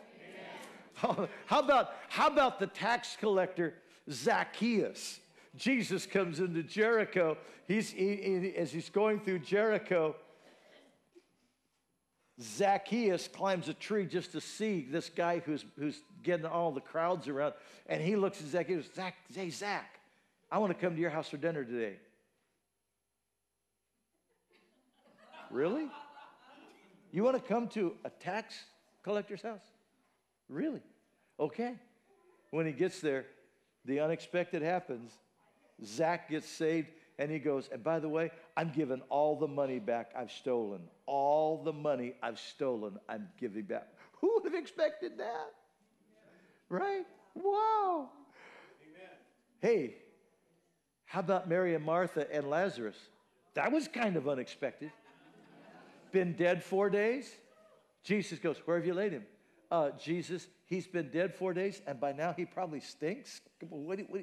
Amen. 1.05 1.27
How, 1.45 1.59
about, 1.59 1.91
how 2.09 2.27
about 2.27 2.59
the 2.59 2.65
tax 2.65 3.15
collector 3.19 3.75
Zacchaeus? 4.09 5.19
Jesus 5.55 6.07
comes 6.07 6.39
into 6.39 6.63
Jericho. 6.63 7.37
He's, 7.67 7.91
he, 7.91 8.15
he, 8.15 8.55
as 8.55 8.71
he's 8.71 8.89
going 8.89 9.19
through 9.19 9.39
Jericho, 9.39 10.15
Zacchaeus 12.39 13.27
climbs 13.27 13.67
a 13.67 13.73
tree 13.73 14.05
just 14.05 14.31
to 14.33 14.41
see 14.41 14.87
this 14.89 15.09
guy 15.09 15.39
who's, 15.39 15.65
who's 15.79 16.01
getting 16.23 16.45
all 16.45 16.71
the 16.71 16.81
crowds 16.81 17.27
around. 17.27 17.53
And 17.87 18.01
he 18.01 18.15
looks 18.15 18.39
at 18.41 18.47
Zacchaeus, 18.47 18.85
Zach, 18.95 19.15
hey, 19.33 19.49
Zach, 19.49 19.99
I 20.51 20.59
want 20.59 20.71
to 20.71 20.79
come 20.79 20.95
to 20.95 21.01
your 21.01 21.09
house 21.09 21.29
for 21.29 21.37
dinner 21.37 21.63
today. 21.63 21.95
really? 25.49 25.87
You 27.11 27.23
want 27.23 27.41
to 27.41 27.41
come 27.41 27.67
to 27.69 27.95
a 28.03 28.09
tax 28.09 28.53
collector's 29.03 29.41
house? 29.41 29.63
Really? 30.49 30.81
Okay. 31.39 31.75
When 32.51 32.65
he 32.65 32.71
gets 32.71 33.01
there, 33.01 33.25
the 33.85 33.99
unexpected 33.99 34.61
happens. 34.61 35.11
Zach 35.83 36.29
gets 36.29 36.47
saved, 36.47 36.89
and 37.19 37.31
he 37.31 37.39
goes, 37.39 37.69
and 37.71 37.83
by 37.83 37.99
the 37.99 38.09
way, 38.09 38.31
I'm 38.55 38.71
giving 38.71 39.01
all 39.09 39.37
the 39.37 39.47
money 39.47 39.79
back 39.79 40.11
I've 40.15 40.31
stolen. 40.31 40.81
All 41.05 41.63
the 41.63 41.73
money 41.73 42.13
I've 42.21 42.39
stolen, 42.39 42.99
I'm 43.09 43.27
giving 43.39 43.63
back. 43.63 43.87
Who 44.21 44.35
would 44.35 44.45
have 44.45 44.59
expected 44.59 45.17
that? 45.17 45.53
Right? 46.69 47.05
Wow. 47.33 48.09
Amen. 48.83 49.09
Hey, 49.61 49.95
how 51.05 51.21
about 51.21 51.49
Mary 51.49 51.73
and 51.73 51.83
Martha 51.83 52.31
and 52.31 52.49
Lazarus? 52.49 52.97
That 53.53 53.71
was 53.71 53.87
kind 53.87 54.15
of 54.17 54.27
unexpected. 54.27 54.91
been 56.11 56.33
dead 56.33 56.63
four 56.63 56.89
days? 56.89 57.31
Jesus 58.03 58.37
goes, 58.39 58.57
Where 58.65 58.77
have 58.77 58.85
you 58.85 58.93
laid 58.93 59.13
him? 59.13 59.23
Uh, 59.71 59.89
Jesus, 59.99 60.47
he's 60.65 60.87
been 60.87 61.09
dead 61.09 61.33
four 61.33 61.53
days, 61.53 61.81
and 61.87 61.99
by 61.99 62.13
now 62.13 62.33
he 62.37 62.45
probably 62.45 62.79
stinks. 62.79 63.41
What, 63.69 63.99
what, 64.09 64.21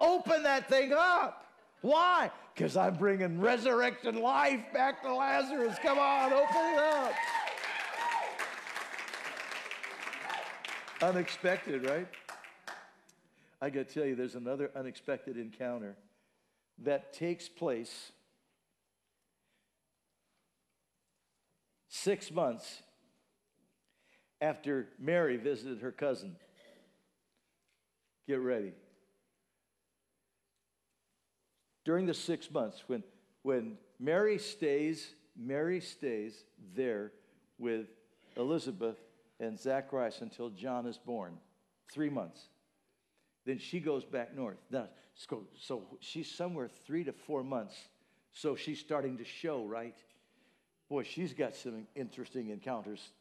open 0.00 0.42
that 0.44 0.68
thing 0.68 0.92
up. 0.96 1.43
Why? 1.84 2.30
Because 2.54 2.78
I'm 2.78 2.94
bringing 2.94 3.38
resurrected 3.38 4.16
life 4.16 4.72
back 4.72 5.02
to 5.02 5.14
Lazarus. 5.14 5.76
Come 5.82 5.98
on, 5.98 6.32
open 6.32 6.46
it 6.56 6.78
up. 6.78 7.12
Unexpected, 11.02 11.84
right? 11.84 12.08
I 13.60 13.68
got 13.68 13.86
to 13.88 13.94
tell 13.94 14.06
you, 14.06 14.14
there's 14.14 14.34
another 14.34 14.70
unexpected 14.74 15.36
encounter 15.36 15.94
that 16.84 17.12
takes 17.12 17.50
place 17.50 18.12
six 21.90 22.30
months 22.30 22.82
after 24.40 24.88
Mary 24.98 25.36
visited 25.36 25.82
her 25.82 25.92
cousin. 25.92 26.36
Get 28.26 28.40
ready. 28.40 28.72
During 31.84 32.06
the 32.06 32.14
six 32.14 32.50
months 32.50 32.82
when, 32.86 33.02
when 33.42 33.76
Mary 34.00 34.38
stays, 34.38 35.14
Mary 35.36 35.80
stays 35.80 36.44
there 36.74 37.12
with 37.58 37.86
Elizabeth 38.36 38.96
and 39.40 39.58
Zacharias 39.58 40.20
until 40.20 40.50
John 40.50 40.86
is 40.86 40.98
born, 40.98 41.38
three 41.92 42.10
months. 42.10 42.40
Then 43.44 43.58
she 43.58 43.80
goes 43.80 44.04
back 44.04 44.34
north. 44.34 44.56
Now, 44.70 44.88
so 45.14 45.82
she's 46.00 46.30
somewhere 46.30 46.68
three 46.86 47.04
to 47.04 47.12
four 47.12 47.44
months. 47.44 47.76
So 48.32 48.56
she's 48.56 48.80
starting 48.80 49.18
to 49.18 49.24
show, 49.24 49.64
right? 49.64 49.94
Boy, 50.88 51.04
she's 51.04 51.32
got 51.32 51.54
some 51.54 51.86
interesting 51.94 52.50
encounters 52.50 53.12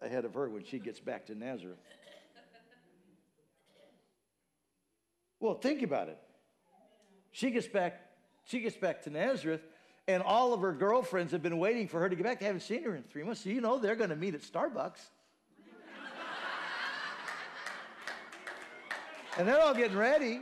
ahead 0.00 0.24
of 0.24 0.34
her 0.34 0.48
when 0.48 0.64
she 0.64 0.78
gets 0.78 1.00
back 1.00 1.26
to 1.26 1.34
Nazareth. 1.34 1.78
Well, 5.40 5.54
think 5.54 5.82
about 5.82 6.08
it. 6.08 6.18
She 7.38 7.52
gets 7.52 7.68
back, 7.68 8.00
she 8.46 8.58
gets 8.58 8.76
back 8.76 9.02
to 9.02 9.10
Nazareth, 9.10 9.60
and 10.08 10.24
all 10.24 10.52
of 10.52 10.60
her 10.60 10.72
girlfriends 10.72 11.30
have 11.30 11.40
been 11.40 11.60
waiting 11.60 11.86
for 11.86 12.00
her 12.00 12.08
to 12.08 12.16
get 12.16 12.24
back. 12.24 12.40
They 12.40 12.46
haven't 12.46 12.62
seen 12.62 12.82
her 12.82 12.96
in 12.96 13.04
three 13.04 13.22
months. 13.22 13.44
So 13.44 13.50
you 13.50 13.60
know 13.60 13.78
they're 13.78 13.94
going 13.94 14.10
to 14.10 14.16
meet 14.16 14.34
at 14.34 14.40
Starbucks. 14.40 14.98
and 19.38 19.46
they're 19.46 19.60
all 19.60 19.72
getting 19.72 19.96
ready. 19.96 20.40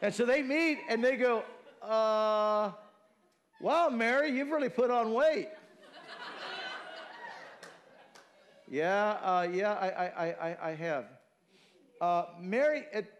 And 0.00 0.14
so 0.14 0.24
they 0.24 0.42
meet 0.42 0.78
and 0.88 1.04
they 1.04 1.16
go, 1.16 1.44
uh, 1.82 2.70
wow, 3.60 3.90
Mary, 3.90 4.30
you've 4.30 4.48
really 4.48 4.70
put 4.70 4.90
on 4.90 5.12
weight. 5.12 5.50
yeah, 8.70 9.18
uh, 9.22 9.48
yeah, 9.52 9.74
I, 9.74 9.88
I, 9.88 10.48
I, 10.48 10.70
I 10.70 10.74
have. 10.76 11.04
Uh, 12.00 12.24
Mary, 12.40 12.86
it, 12.90 13.12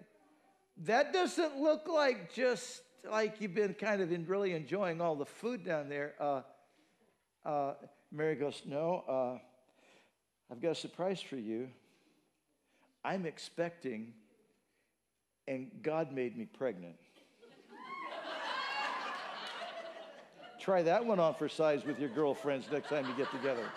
that 0.84 1.12
doesn't 1.12 1.58
look 1.58 1.88
like 1.88 2.32
just 2.32 2.80
like 3.10 3.40
you've 3.40 3.54
been 3.54 3.74
kind 3.74 4.00
of 4.00 4.12
in 4.12 4.26
really 4.26 4.52
enjoying 4.52 5.00
all 5.00 5.14
the 5.14 5.26
food 5.26 5.64
down 5.64 5.88
there. 5.88 6.14
Uh, 6.20 6.42
uh, 7.44 7.74
Mary 8.12 8.34
goes, 8.34 8.62
No, 8.66 9.04
uh, 9.08 9.38
I've 10.50 10.60
got 10.60 10.72
a 10.72 10.74
surprise 10.74 11.20
for 11.20 11.36
you. 11.36 11.68
I'm 13.04 13.26
expecting, 13.26 14.12
and 15.46 15.70
God 15.82 16.12
made 16.12 16.36
me 16.36 16.46
pregnant. 16.46 16.96
Try 20.60 20.82
that 20.82 21.04
one 21.04 21.20
on 21.20 21.34
for 21.34 21.48
size 21.48 21.84
with 21.84 22.00
your 22.00 22.08
girlfriends 22.08 22.66
next 22.70 22.88
time 22.88 23.06
you 23.06 23.14
get 23.16 23.30
together. 23.30 23.68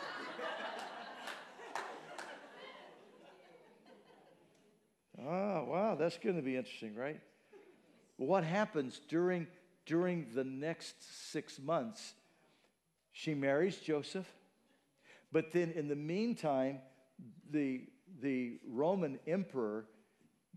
Oh, 5.22 5.66
wow, 5.66 5.96
that's 5.96 6.18
going 6.18 6.38
to 6.38 6.42
be 6.42 6.56
interesting, 6.56 6.96
right? 6.96 7.20
What 8.20 8.44
happens 8.44 9.00
during, 9.08 9.48
during 9.86 10.28
the 10.34 10.44
next 10.44 11.32
six 11.32 11.58
months? 11.58 12.16
She 13.14 13.34
marries 13.34 13.78
Joseph, 13.78 14.30
but 15.32 15.54
then 15.54 15.72
in 15.72 15.88
the 15.88 15.96
meantime, 15.96 16.80
the, 17.50 17.84
the 18.22 18.60
Roman 18.68 19.20
emperor 19.26 19.86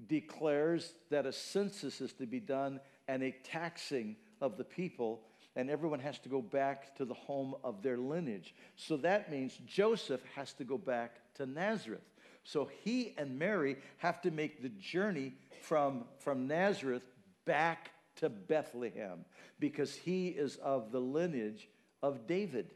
declares 0.08 0.92
that 1.10 1.24
a 1.24 1.32
census 1.32 2.00
is 2.00 2.12
to 2.14 2.26
be 2.26 2.40
done 2.40 2.80
and 3.06 3.22
a 3.22 3.30
taxing 3.44 4.16
of 4.40 4.56
the 4.56 4.64
people. 4.64 5.22
and 5.54 5.68
everyone 5.70 6.00
has 6.00 6.18
to 6.18 6.28
go 6.28 6.40
back 6.40 6.96
to 6.96 7.04
the 7.04 7.14
home 7.14 7.54
of 7.62 7.82
their 7.82 7.98
lineage. 7.98 8.54
So 8.76 8.96
that 8.98 9.30
means 9.30 9.58
Joseph 9.66 10.22
has 10.34 10.52
to 10.54 10.64
go 10.64 10.78
back 10.78 11.20
to 11.34 11.46
Nazareth. 11.46 12.00
So 12.42 12.68
he 12.82 13.14
and 13.18 13.38
Mary 13.38 13.76
have 13.98 14.20
to 14.22 14.30
make 14.30 14.62
the 14.62 14.70
journey 14.70 15.34
from, 15.60 16.04
from 16.18 16.48
Nazareth 16.48 17.02
back 17.44 17.90
to 18.16 18.28
Bethlehem 18.28 19.24
because 19.58 19.94
he 19.94 20.28
is 20.28 20.56
of 20.56 20.92
the 20.92 21.00
lineage 21.00 21.68
of 22.02 22.26
David. 22.26 22.70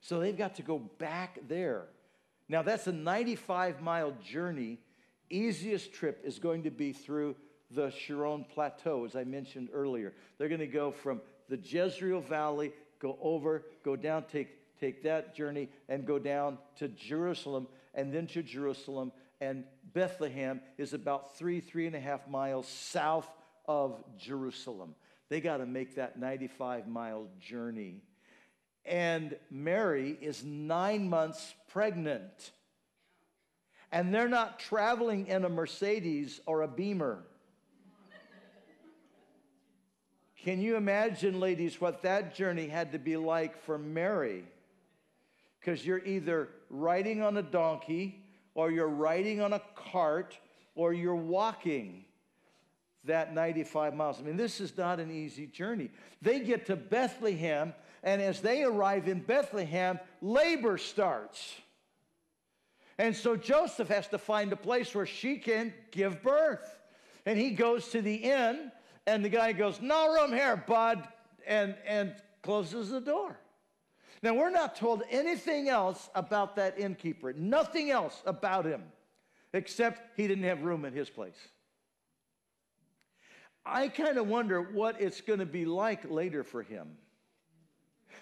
So 0.00 0.20
they've 0.20 0.36
got 0.36 0.56
to 0.56 0.62
go 0.62 0.78
back 0.78 1.38
there. 1.48 1.86
Now, 2.48 2.62
that's 2.62 2.86
a 2.86 2.92
95 2.92 3.82
mile 3.82 4.12
journey. 4.24 4.78
Easiest 5.30 5.92
trip 5.92 6.20
is 6.24 6.38
going 6.38 6.62
to 6.62 6.70
be 6.70 6.92
through 6.92 7.34
the 7.70 7.90
Sharon 7.90 8.44
Plateau, 8.44 9.04
as 9.04 9.16
I 9.16 9.24
mentioned 9.24 9.70
earlier. 9.72 10.12
They're 10.38 10.48
going 10.48 10.60
to 10.60 10.66
go 10.66 10.92
from 10.92 11.20
the 11.48 11.56
Jezreel 11.56 12.20
Valley, 12.20 12.72
go 13.00 13.18
over, 13.20 13.64
go 13.84 13.96
down, 13.96 14.24
take, 14.30 14.78
take 14.78 15.02
that 15.02 15.34
journey, 15.34 15.68
and 15.88 16.06
go 16.06 16.18
down 16.18 16.58
to 16.76 16.88
Jerusalem, 16.88 17.66
and 17.94 18.12
then 18.12 18.28
to 18.28 18.42
Jerusalem. 18.42 19.10
And 19.40 19.64
Bethlehem 19.92 20.60
is 20.78 20.92
about 20.92 21.36
three, 21.36 21.60
three 21.60 21.86
and 21.86 21.96
a 21.96 22.00
half 22.00 22.28
miles 22.28 22.68
south 22.68 23.28
of 23.68 24.02
Jerusalem. 24.18 24.94
They 25.28 25.40
got 25.40 25.58
to 25.58 25.66
make 25.66 25.96
that 25.96 26.18
95 26.18 26.86
mile 26.86 27.26
journey. 27.40 28.02
And 28.84 29.36
Mary 29.50 30.16
is 30.20 30.44
nine 30.44 31.08
months 31.08 31.54
pregnant. 31.68 32.52
And 33.90 34.14
they're 34.14 34.28
not 34.28 34.58
traveling 34.60 35.26
in 35.26 35.44
a 35.44 35.48
Mercedes 35.48 36.40
or 36.46 36.62
a 36.62 36.68
Beamer. 36.68 37.24
Can 40.42 40.60
you 40.60 40.76
imagine, 40.76 41.40
ladies, 41.40 41.80
what 41.80 42.02
that 42.02 42.34
journey 42.34 42.68
had 42.68 42.92
to 42.92 43.00
be 43.00 43.16
like 43.16 43.60
for 43.64 43.78
Mary? 43.78 44.44
Because 45.58 45.84
you're 45.84 46.04
either 46.04 46.50
riding 46.70 47.20
on 47.20 47.36
a 47.36 47.42
donkey, 47.42 48.22
or 48.54 48.70
you're 48.70 48.88
riding 48.88 49.40
on 49.40 49.52
a 49.52 49.62
cart, 49.74 50.38
or 50.76 50.92
you're 50.92 51.16
walking 51.16 52.05
that 53.06 53.34
95 53.34 53.94
miles. 53.94 54.18
I 54.18 54.22
mean, 54.22 54.36
this 54.36 54.60
is 54.60 54.76
not 54.76 55.00
an 55.00 55.10
easy 55.10 55.46
journey. 55.46 55.90
They 56.22 56.40
get 56.40 56.66
to 56.66 56.76
Bethlehem, 56.76 57.74
and 58.02 58.20
as 58.22 58.40
they 58.40 58.62
arrive 58.62 59.08
in 59.08 59.20
Bethlehem, 59.20 59.98
labor 60.20 60.78
starts. 60.78 61.54
And 62.98 63.14
so 63.14 63.36
Joseph 63.36 63.88
has 63.88 64.08
to 64.08 64.18
find 64.18 64.52
a 64.52 64.56
place 64.56 64.94
where 64.94 65.06
she 65.06 65.36
can 65.36 65.74
give 65.90 66.22
birth. 66.22 66.78
And 67.26 67.38
he 67.38 67.50
goes 67.50 67.88
to 67.88 68.00
the 68.00 68.14
inn, 68.14 68.70
and 69.06 69.24
the 69.24 69.28
guy 69.28 69.52
goes, 69.52 69.80
No 69.80 70.14
room 70.14 70.32
here, 70.32 70.62
bud, 70.66 71.06
and, 71.46 71.74
and 71.86 72.14
closes 72.42 72.90
the 72.90 73.00
door. 73.00 73.36
Now, 74.22 74.34
we're 74.34 74.50
not 74.50 74.76
told 74.76 75.02
anything 75.10 75.68
else 75.68 76.08
about 76.14 76.56
that 76.56 76.78
innkeeper, 76.78 77.32
nothing 77.34 77.90
else 77.90 78.22
about 78.24 78.64
him, 78.64 78.82
except 79.52 80.16
he 80.16 80.26
didn't 80.26 80.44
have 80.44 80.62
room 80.62 80.84
in 80.84 80.94
his 80.94 81.10
place. 81.10 81.48
I 83.66 83.88
kind 83.88 84.16
of 84.16 84.28
wonder 84.28 84.62
what 84.62 85.00
it's 85.00 85.20
going 85.20 85.40
to 85.40 85.46
be 85.46 85.64
like 85.64 86.08
later 86.08 86.44
for 86.44 86.62
him. 86.62 86.96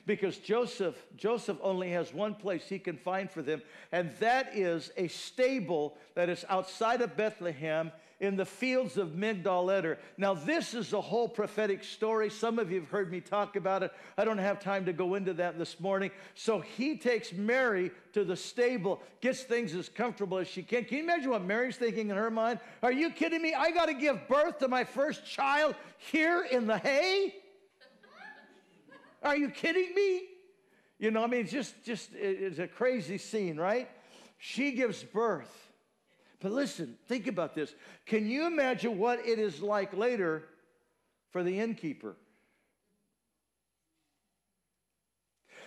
Because 0.06 0.38
Joseph, 0.38 0.96
Joseph 1.16 1.58
only 1.62 1.90
has 1.90 2.12
one 2.12 2.34
place 2.34 2.64
he 2.68 2.78
can 2.78 2.96
find 2.96 3.30
for 3.30 3.42
them, 3.42 3.62
and 3.92 4.10
that 4.20 4.56
is 4.56 4.90
a 4.96 5.08
stable 5.08 5.96
that 6.14 6.28
is 6.28 6.44
outside 6.48 7.00
of 7.00 7.16
Bethlehem 7.16 7.92
in 8.24 8.36
the 8.36 8.44
fields 8.44 8.96
of 8.96 9.10
Migdal 9.10 9.72
Eder. 9.72 9.98
Now, 10.16 10.34
this 10.34 10.74
is 10.74 10.92
a 10.92 11.00
whole 11.00 11.28
prophetic 11.28 11.84
story. 11.84 12.30
Some 12.30 12.58
of 12.58 12.72
you 12.72 12.80
have 12.80 12.90
heard 12.90 13.10
me 13.10 13.20
talk 13.20 13.56
about 13.56 13.82
it. 13.82 13.92
I 14.16 14.24
don't 14.24 14.38
have 14.38 14.58
time 14.58 14.84
to 14.86 14.92
go 14.92 15.14
into 15.14 15.34
that 15.34 15.58
this 15.58 15.78
morning. 15.78 16.10
So 16.34 16.60
he 16.60 16.96
takes 16.96 17.32
Mary 17.32 17.90
to 18.12 18.24
the 18.24 18.36
stable, 18.36 19.02
gets 19.20 19.42
things 19.42 19.74
as 19.74 19.88
comfortable 19.88 20.38
as 20.38 20.48
she 20.48 20.62
can. 20.62 20.84
Can 20.84 20.98
you 20.98 21.04
imagine 21.04 21.30
what 21.30 21.44
Mary's 21.44 21.76
thinking 21.76 22.10
in 22.10 22.16
her 22.16 22.30
mind? 22.30 22.58
Are 22.82 22.92
you 22.92 23.10
kidding 23.10 23.42
me? 23.42 23.54
I 23.54 23.70
got 23.70 23.86
to 23.86 23.94
give 23.94 24.26
birth 24.28 24.58
to 24.58 24.68
my 24.68 24.84
first 24.84 25.26
child 25.26 25.74
here 25.98 26.46
in 26.50 26.66
the 26.66 26.78
hay? 26.78 27.34
Are 29.22 29.36
you 29.36 29.50
kidding 29.50 29.94
me? 29.94 30.22
You 30.98 31.10
know, 31.10 31.24
I 31.24 31.26
mean, 31.26 31.40
it's 31.40 31.52
just, 31.52 31.84
just 31.84 32.10
it's 32.14 32.58
a 32.58 32.68
crazy 32.68 33.18
scene, 33.18 33.56
right? 33.56 33.88
She 34.38 34.72
gives 34.72 35.02
birth. 35.02 35.63
But 36.44 36.52
listen, 36.52 36.98
think 37.08 37.26
about 37.26 37.54
this. 37.54 37.74
Can 38.04 38.28
you 38.28 38.46
imagine 38.46 38.98
what 38.98 39.26
it 39.26 39.38
is 39.38 39.62
like 39.62 39.96
later 39.96 40.42
for 41.30 41.42
the 41.42 41.58
innkeeper? 41.58 42.16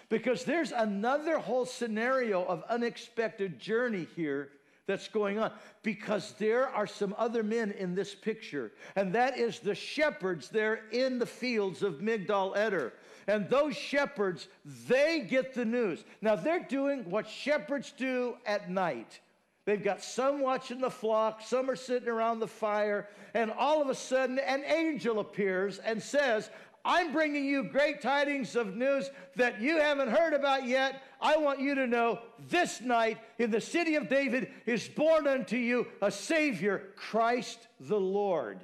Because 0.08 0.44
there's 0.44 0.72
another 0.72 1.40
whole 1.40 1.66
scenario 1.66 2.46
of 2.46 2.63
unexpected 2.70 3.60
journey 3.60 4.06
here 4.16 4.50
that's 4.86 5.08
going 5.08 5.40
on 5.40 5.52
because 5.82 6.36
there 6.38 6.68
are 6.68 6.86
some 6.86 7.16
other 7.18 7.42
men 7.42 7.72
in 7.72 7.96
this 7.96 8.13
picture, 8.13 8.72
and 8.96 9.16
that 9.16 9.36
is 9.36 9.58
the 9.58 9.74
shepherds 9.74 10.48
there 10.50 10.82
in 10.92 11.18
the 11.18 11.26
fields 11.26 11.82
of 11.82 12.02
Migdal 12.02 12.56
Eder. 12.56 12.94
And 13.26 13.50
those 13.50 13.76
shepherds, 13.76 14.48
they 14.88 15.22
get 15.22 15.56
the 15.56 15.66
news. 15.66 16.04
Now 16.22 16.36
they're 16.36 16.68
doing 16.70 17.10
what 17.10 17.28
shepherds 17.28 17.92
do 17.98 18.38
at 18.46 18.70
night. 18.70 19.22
They've 19.67 19.84
got 19.84 20.01
some 20.01 20.39
watching 20.39 20.80
the 20.80 20.89
flock, 20.89 21.41
some 21.41 21.69
are 21.69 21.75
sitting 21.75 22.08
around 22.08 22.39
the 22.39 22.47
fire, 22.47 23.10
and 23.34 23.51
all 23.51 23.82
of 23.82 23.89
a 23.89 23.95
sudden 23.95 24.39
an 24.39 24.63
angel 24.63 25.19
appears 25.19 25.80
and 25.80 26.01
says, 26.01 26.49
I'm 26.86 27.12
bringing 27.12 27.43
you 27.43 27.63
great 27.63 28.01
tidings 28.01 28.56
of 28.56 28.77
news 28.77 29.10
that 29.36 29.60
you 29.60 29.77
haven't 29.77 30.08
heard 30.08 30.32
about 30.32 30.65
yet. 30.65 31.01
I 31.19 31.36
want 31.36 31.60
you 31.60 31.75
to 31.75 31.86
know 31.86 32.19
this 32.47 32.80
night 32.80 33.17
in 33.39 33.51
the 33.51 33.60
city 33.60 33.95
of 33.95 34.08
David 34.08 34.51
is 34.65 34.88
born 34.88 35.27
unto 35.27 35.58
you 35.58 35.88
a 36.01 36.12
Savior, 36.12 36.93
Christ 36.95 37.67
the 37.82 37.99
Lord. 37.99 38.62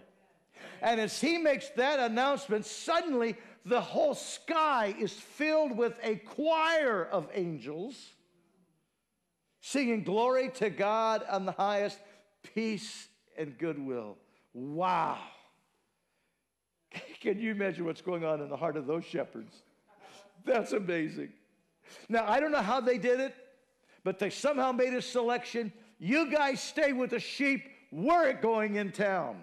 And 0.81 1.01
as 1.01 1.19
he 1.19 1.37
makes 1.37 1.67
that 1.71 1.99
announcement, 1.99 2.65
suddenly 2.65 3.35
the 3.65 3.81
whole 3.81 4.15
sky 4.15 4.95
is 4.97 5.11
filled 5.11 5.75
with 5.75 5.99
a 6.01 6.15
choir 6.15 7.03
of 7.11 7.27
angels 7.33 8.12
singing 9.65 10.03
glory 10.03 10.49
to 10.49 10.69
God 10.69 11.23
on 11.29 11.45
the 11.45 11.53
highest, 11.53 11.97
peace 12.53 13.07
and 13.37 13.57
goodwill. 13.57 14.17
Wow. 14.53 15.19
Can 17.21 17.39
you 17.39 17.51
imagine 17.51 17.85
what's 17.85 18.01
going 18.01 18.25
on 18.25 18.41
in 18.41 18.49
the 18.49 18.57
heart 18.57 18.75
of 18.75 18.85
those 18.85 19.05
shepherds? 19.05 19.63
That's 20.45 20.73
amazing. 20.73 21.29
Now, 22.09 22.25
I 22.27 22.41
don't 22.41 22.51
know 22.51 22.61
how 22.61 22.81
they 22.81 22.97
did 22.97 23.21
it, 23.21 23.33
but 24.03 24.19
they 24.19 24.29
somehow 24.29 24.73
made 24.73 24.93
a 24.93 25.01
selection. 25.01 25.71
You 25.97 26.29
guys 26.29 26.61
stay 26.61 26.91
with 26.91 27.11
the 27.11 27.19
sheep. 27.21 27.63
We're 27.89 28.33
going 28.33 28.75
in 28.75 28.91
town. 28.91 29.37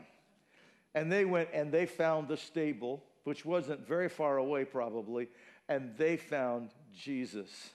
And 0.94 1.10
they 1.10 1.24
went 1.24 1.48
and 1.54 1.72
they 1.72 1.86
found 1.86 2.28
the 2.28 2.36
stable, 2.36 3.02
which 3.24 3.46
wasn't 3.46 3.88
very 3.88 4.10
far 4.10 4.36
away, 4.36 4.66
probably, 4.66 5.28
and 5.70 5.96
they 5.96 6.18
found 6.18 6.72
Jesus. 6.94 7.70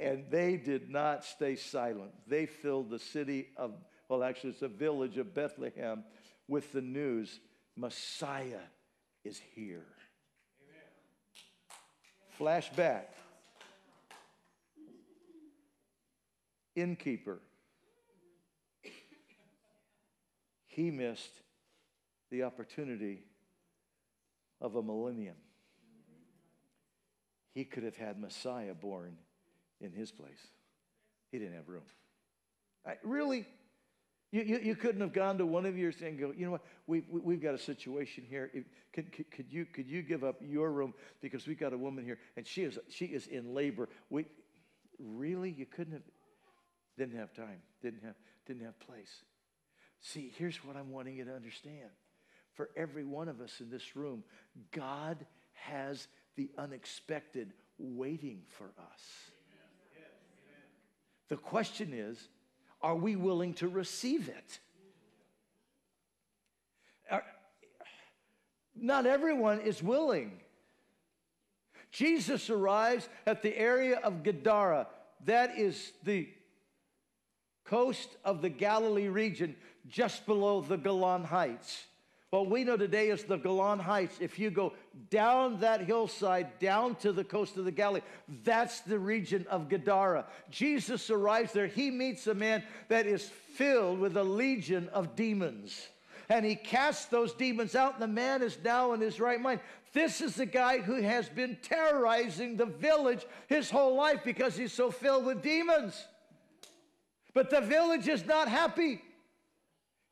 And 0.00 0.24
they 0.30 0.56
did 0.56 0.88
not 0.88 1.24
stay 1.26 1.56
silent. 1.56 2.12
They 2.26 2.46
filled 2.46 2.88
the 2.88 2.98
city 2.98 3.48
of, 3.58 3.74
well, 4.08 4.24
actually, 4.24 4.50
it's 4.50 4.62
a 4.62 4.68
village 4.68 5.18
of 5.18 5.34
Bethlehem 5.34 6.04
with 6.48 6.72
the 6.72 6.80
news 6.80 7.38
Messiah 7.76 8.64
is 9.24 9.40
here. 9.54 9.84
Amen. 12.38 12.62
Flashback. 12.72 13.04
Innkeeper. 16.74 17.40
He 20.66 20.90
missed 20.90 21.42
the 22.30 22.44
opportunity 22.44 23.24
of 24.62 24.76
a 24.76 24.82
millennium. 24.82 25.36
He 27.52 27.64
could 27.64 27.82
have 27.82 27.96
had 27.96 28.18
Messiah 28.18 28.72
born 28.72 29.18
in 29.80 29.92
his 29.92 30.10
place. 30.10 30.46
He 31.30 31.38
didn't 31.38 31.54
have 31.54 31.68
room. 31.68 31.82
I, 32.86 32.94
really? 33.02 33.46
You, 34.32 34.42
you, 34.42 34.58
you, 34.62 34.76
couldn't 34.76 35.00
have 35.00 35.12
gone 35.12 35.38
to 35.38 35.46
one 35.46 35.66
of 35.66 35.76
yours 35.76 35.96
and 36.04 36.18
go, 36.18 36.32
you 36.36 36.46
know 36.46 36.52
what, 36.52 36.62
we, 36.86 37.02
we, 37.10 37.34
have 37.34 37.42
got 37.42 37.54
a 37.54 37.58
situation 37.58 38.24
here. 38.28 38.50
If, 38.54 38.64
could, 38.92 39.12
could, 39.12 39.30
could, 39.30 39.46
you, 39.52 39.66
could 39.66 39.88
you 39.88 40.02
give 40.02 40.22
up 40.22 40.36
your 40.40 40.70
room 40.70 40.94
because 41.20 41.46
we've 41.46 41.58
got 41.58 41.72
a 41.72 41.78
woman 41.78 42.04
here 42.04 42.18
and 42.36 42.46
she 42.46 42.62
is, 42.62 42.78
she 42.88 43.06
is 43.06 43.26
in 43.26 43.54
labor. 43.54 43.88
We, 44.08 44.26
really? 44.98 45.50
You 45.50 45.66
couldn't 45.66 45.94
have, 45.94 46.02
didn't 46.96 47.18
have 47.18 47.32
time, 47.34 47.60
didn't 47.82 48.04
have, 48.04 48.14
didn't 48.46 48.64
have 48.64 48.78
place. 48.80 49.10
See, 50.00 50.32
here's 50.36 50.64
what 50.64 50.76
I'm 50.76 50.90
wanting 50.90 51.16
you 51.16 51.24
to 51.24 51.34
understand. 51.34 51.90
For 52.54 52.70
every 52.76 53.04
one 53.04 53.28
of 53.28 53.40
us 53.40 53.60
in 53.60 53.70
this 53.70 53.96
room, 53.96 54.22
God 54.72 55.26
has 55.52 56.06
the 56.36 56.50
unexpected 56.56 57.52
waiting 57.78 58.42
for 58.48 58.66
us. 58.78 59.30
The 61.30 61.36
question 61.36 61.94
is 61.94 62.28
are 62.82 62.96
we 62.96 63.16
willing 63.16 63.54
to 63.54 63.68
receive 63.68 64.28
it? 64.28 64.58
Are, 67.10 67.24
not 68.74 69.06
everyone 69.06 69.60
is 69.60 69.82
willing. 69.82 70.40
Jesus 71.90 72.50
arrives 72.50 73.08
at 73.26 73.42
the 73.42 73.56
area 73.56 73.98
of 73.98 74.22
Gadara. 74.22 74.86
That 75.24 75.58
is 75.58 75.92
the 76.04 76.28
coast 77.64 78.08
of 78.24 78.42
the 78.42 78.48
Galilee 78.48 79.08
region, 79.08 79.56
just 79.88 80.26
below 80.26 80.60
the 80.60 80.76
Golan 80.76 81.24
Heights. 81.24 81.84
What 82.30 82.48
we 82.48 82.62
know 82.62 82.76
today 82.76 83.10
is 83.10 83.24
the 83.24 83.36
Golan 83.36 83.80
Heights. 83.80 84.18
If 84.20 84.38
you 84.38 84.50
go 84.50 84.72
down 85.10 85.58
that 85.60 85.80
hillside, 85.80 86.60
down 86.60 86.94
to 86.96 87.10
the 87.10 87.24
coast 87.24 87.56
of 87.56 87.64
the 87.64 87.72
Galilee, 87.72 88.02
that's 88.44 88.80
the 88.80 89.00
region 89.00 89.46
of 89.50 89.68
Gadara. 89.68 90.26
Jesus 90.48 91.10
arrives 91.10 91.52
there. 91.52 91.66
He 91.66 91.90
meets 91.90 92.28
a 92.28 92.34
man 92.34 92.62
that 92.86 93.06
is 93.06 93.28
filled 93.28 93.98
with 93.98 94.16
a 94.16 94.22
legion 94.22 94.88
of 94.90 95.16
demons. 95.16 95.88
And 96.28 96.46
he 96.46 96.54
casts 96.54 97.06
those 97.06 97.32
demons 97.32 97.74
out, 97.74 97.94
and 97.94 98.02
the 98.02 98.06
man 98.06 98.42
is 98.42 98.56
now 98.62 98.92
in 98.92 99.00
his 99.00 99.18
right 99.18 99.40
mind. 99.40 99.58
This 99.92 100.20
is 100.20 100.36
the 100.36 100.46
guy 100.46 100.78
who 100.78 101.02
has 101.02 101.28
been 101.28 101.58
terrorizing 101.62 102.56
the 102.56 102.66
village 102.66 103.26
his 103.48 103.68
whole 103.68 103.96
life 103.96 104.20
because 104.24 104.56
he's 104.56 104.72
so 104.72 104.92
filled 104.92 105.26
with 105.26 105.42
demons. 105.42 106.06
But 107.34 107.50
the 107.50 107.60
village 107.60 108.06
is 108.06 108.24
not 108.24 108.46
happy. 108.46 109.02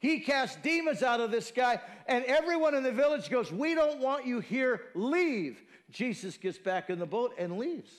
He 0.01 0.21
casts 0.21 0.57
demons 0.63 1.03
out 1.03 1.21
of 1.21 1.31
this 1.31 1.51
guy, 1.51 1.81
and 2.07 2.25
everyone 2.25 2.75
in 2.75 2.85
the 2.85 2.93
village 2.93 3.31
goes, 3.31 3.51
We 3.51 3.75
don't 3.75 4.01
want 4.01 4.27
you 4.27 4.41
here, 4.41 4.83
leave. 4.95 5.61
Jesus 5.91 6.37
gets 6.37 6.59
back 6.59 6.91
in 6.91 6.99
the 6.99 7.07
boat 7.07 7.35
and 7.39 7.59
leaves. 7.59 7.91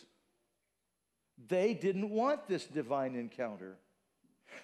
They 1.48 1.74
didn't 1.74 2.10
want 2.10 2.48
this 2.48 2.66
divine 2.66 3.16
encounter. 3.16 3.78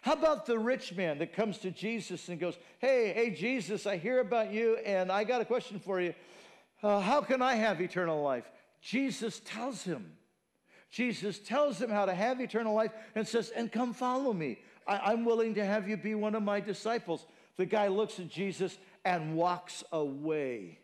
How 0.01 0.13
about 0.13 0.45
the 0.45 0.57
rich 0.57 0.93
man 0.95 1.19
that 1.19 1.33
comes 1.33 1.57
to 1.59 1.71
Jesus 1.71 2.29
and 2.29 2.39
goes, 2.39 2.57
Hey, 2.79 3.11
hey, 3.13 3.31
Jesus, 3.31 3.85
I 3.85 3.97
hear 3.97 4.19
about 4.19 4.53
you, 4.53 4.77
and 4.77 5.11
I 5.11 5.23
got 5.23 5.41
a 5.41 5.45
question 5.45 5.79
for 5.79 5.99
you. 5.99 6.13
Uh, 6.81 6.99
how 6.99 7.21
can 7.21 7.41
I 7.41 7.55
have 7.55 7.81
eternal 7.81 8.21
life? 8.21 8.49
Jesus 8.81 9.41
tells 9.43 9.83
him. 9.83 10.11
Jesus 10.91 11.39
tells 11.39 11.81
him 11.81 11.89
how 11.89 12.05
to 12.05 12.13
have 12.13 12.39
eternal 12.39 12.73
life 12.73 12.91
and 13.15 13.27
says, 13.27 13.49
And 13.49 13.71
come 13.71 13.93
follow 13.93 14.31
me. 14.31 14.59
I, 14.87 15.13
am 15.13 15.25
willing 15.25 15.55
to 15.55 15.65
have 15.65 15.87
you 15.89 15.97
be 15.97 16.15
one 16.15 16.35
of 16.35 16.43
my 16.43 16.59
disciples. 16.59 17.25
The 17.57 17.65
guy 17.65 17.87
looks 17.87 18.19
at 18.19 18.29
Jesus 18.29 18.77
and 19.03 19.35
walks 19.35 19.83
away. 19.91 20.79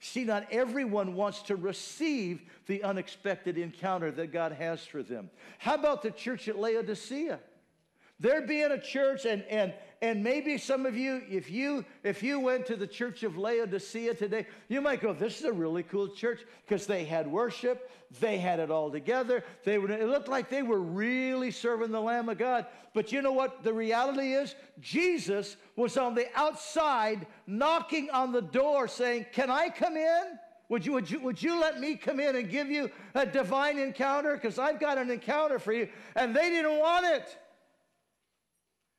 See, 0.00 0.24
not 0.24 0.46
everyone 0.50 1.14
wants 1.14 1.42
to 1.42 1.56
receive 1.56 2.42
the 2.66 2.82
unexpected 2.82 3.58
encounter 3.58 4.10
that 4.12 4.32
God 4.32 4.52
has 4.52 4.84
for 4.84 5.02
them. 5.02 5.30
How 5.58 5.74
about 5.74 6.02
the 6.02 6.10
church 6.10 6.48
at 6.48 6.58
Laodicea? 6.58 7.38
There 8.18 8.42
being 8.42 8.70
a 8.70 8.80
church, 8.80 9.24
and, 9.24 9.42
and, 9.44 9.72
and 10.02 10.24
maybe 10.24 10.56
some 10.56 10.86
of 10.86 10.96
you, 10.96 11.22
if 11.28 11.50
you 11.50 11.84
if 12.02 12.22
you 12.22 12.40
went 12.40 12.64
to 12.66 12.76
the 12.76 12.86
church 12.86 13.22
of 13.22 13.36
Laodicea 13.36 14.14
today, 14.14 14.46
you 14.68 14.80
might 14.80 15.02
go, 15.02 15.12
"This 15.12 15.38
is 15.38 15.44
a 15.44 15.52
really 15.52 15.82
cool 15.82 16.08
church," 16.08 16.40
because 16.66 16.86
they 16.86 17.04
had 17.04 17.26
worship, 17.26 17.90
they 18.18 18.38
had 18.38 18.60
it 18.60 18.70
all 18.70 18.90
together. 18.90 19.44
They 19.64 19.76
were, 19.76 19.90
it 19.90 20.08
looked 20.08 20.28
like 20.28 20.48
they 20.48 20.62
were 20.62 20.80
really 20.80 21.50
serving 21.50 21.90
the 21.90 22.00
Lamb 22.00 22.30
of 22.30 22.38
God. 22.38 22.66
But 22.94 23.12
you 23.12 23.20
know 23.20 23.32
what? 23.32 23.62
The 23.62 23.74
reality 23.74 24.32
is, 24.32 24.54
Jesus 24.80 25.58
was 25.76 25.98
on 25.98 26.14
the 26.14 26.28
outside, 26.34 27.26
knocking 27.46 28.08
on 28.08 28.32
the 28.32 28.42
door, 28.42 28.88
saying, 28.88 29.26
"Can 29.32 29.50
I 29.50 29.68
come 29.68 29.98
in?" 29.98 30.38
Would 30.70 30.86
you, 30.86 30.92
would, 30.92 31.10
you, 31.10 31.18
would 31.20 31.42
you 31.42 31.60
let 31.60 31.80
me 31.80 31.96
come 31.96 32.20
in 32.20 32.36
and 32.36 32.48
give 32.48 32.70
you 32.70 32.92
a 33.16 33.26
divine 33.26 33.76
encounter? 33.76 34.36
Because 34.36 34.56
I've 34.56 34.78
got 34.78 34.98
an 34.98 35.10
encounter 35.10 35.58
for 35.58 35.72
you. 35.72 35.88
And 36.14 36.34
they 36.34 36.48
didn't 36.48 36.78
want 36.78 37.06
it. 37.06 37.36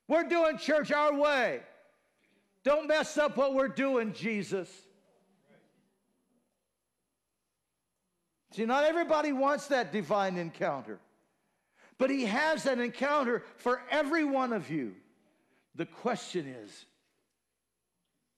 We're 0.08 0.28
doing 0.28 0.58
church 0.58 0.92
our 0.92 1.14
way. 1.14 1.60
Don't 2.64 2.86
mess 2.86 3.18
up 3.18 3.36
what 3.36 3.54
we're 3.54 3.68
doing, 3.68 4.12
Jesus. 4.12 4.68
See, 8.52 8.66
not 8.66 8.84
everybody 8.84 9.32
wants 9.32 9.68
that 9.68 9.92
divine 9.92 10.36
encounter, 10.36 10.98
but 11.98 12.10
He 12.10 12.26
has 12.26 12.64
that 12.64 12.78
encounter 12.78 13.42
for 13.56 13.80
every 13.90 14.24
one 14.24 14.52
of 14.52 14.70
you. 14.70 14.94
The 15.74 15.86
question 15.86 16.46
is, 16.46 16.84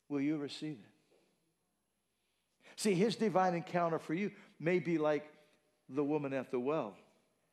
will 0.08 0.20
you 0.20 0.36
receive 0.36 0.78
it? 0.78 1.18
See, 2.76 2.94
His 2.94 3.16
divine 3.16 3.54
encounter 3.54 3.98
for 3.98 4.14
you 4.14 4.30
may 4.60 4.78
be 4.78 4.98
like 4.98 5.28
the 5.88 6.04
woman 6.04 6.32
at 6.32 6.50
the 6.50 6.60
well. 6.60 6.96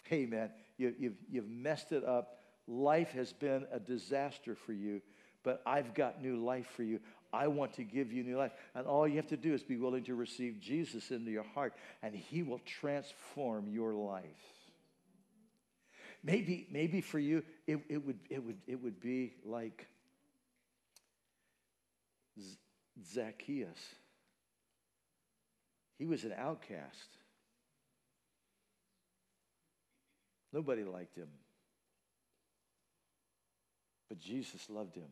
Hey, 0.04 0.26
man, 0.26 0.52
you, 0.78 0.94
you've, 1.00 1.18
you've 1.30 1.50
messed 1.50 1.92
it 1.92 2.04
up 2.04 2.38
Life 2.72 3.12
has 3.12 3.34
been 3.34 3.66
a 3.74 3.82
disaster 3.82 4.56
for 4.56 4.72
you, 4.72 5.02
but 5.44 5.62
I've 5.66 5.94
got 5.94 6.22
new 6.22 6.38
life 6.38 6.68
for 6.74 6.84
you. 6.84 7.02
I 7.34 7.48
want 7.48 7.74
to 7.74 7.84
give 7.84 8.14
you 8.14 8.24
new 8.24 8.38
life. 8.38 8.54
And 8.74 8.88
all 8.88 9.06
you 9.06 9.18
have 9.18 9.28
to 9.28 9.36
do 9.38 9.54
is 9.54 9.62
be 9.62 9.76
willing 9.76 10.06
to 10.06 10.16
receive 10.16 10.62
Jesus 10.62 11.12
into 11.12 11.32
your 11.32 11.44
heart, 11.44 11.74
and 12.02 12.16
He 12.16 12.44
will 12.44 12.62
transform 12.66 13.68
your 13.68 13.94
life. 13.94 14.24
Maybe, 16.24 16.66
maybe 16.72 17.02
for 17.02 17.20
you, 17.20 17.44
it, 17.68 17.80
it, 17.90 18.06
would, 18.06 18.20
it, 18.30 18.42
would, 18.42 18.58
it 18.66 18.82
would 18.82 19.02
be 19.02 19.34
like 19.44 19.88
Zacchaeus. 23.06 23.80
He 26.00 26.06
was 26.06 26.24
an 26.24 26.34
outcast. 26.38 27.18
Nobody 30.54 30.86
liked 30.86 31.18
him. 31.18 31.28
But 34.12 34.20
Jesus 34.20 34.70
loved 34.70 34.98
him. 34.98 35.08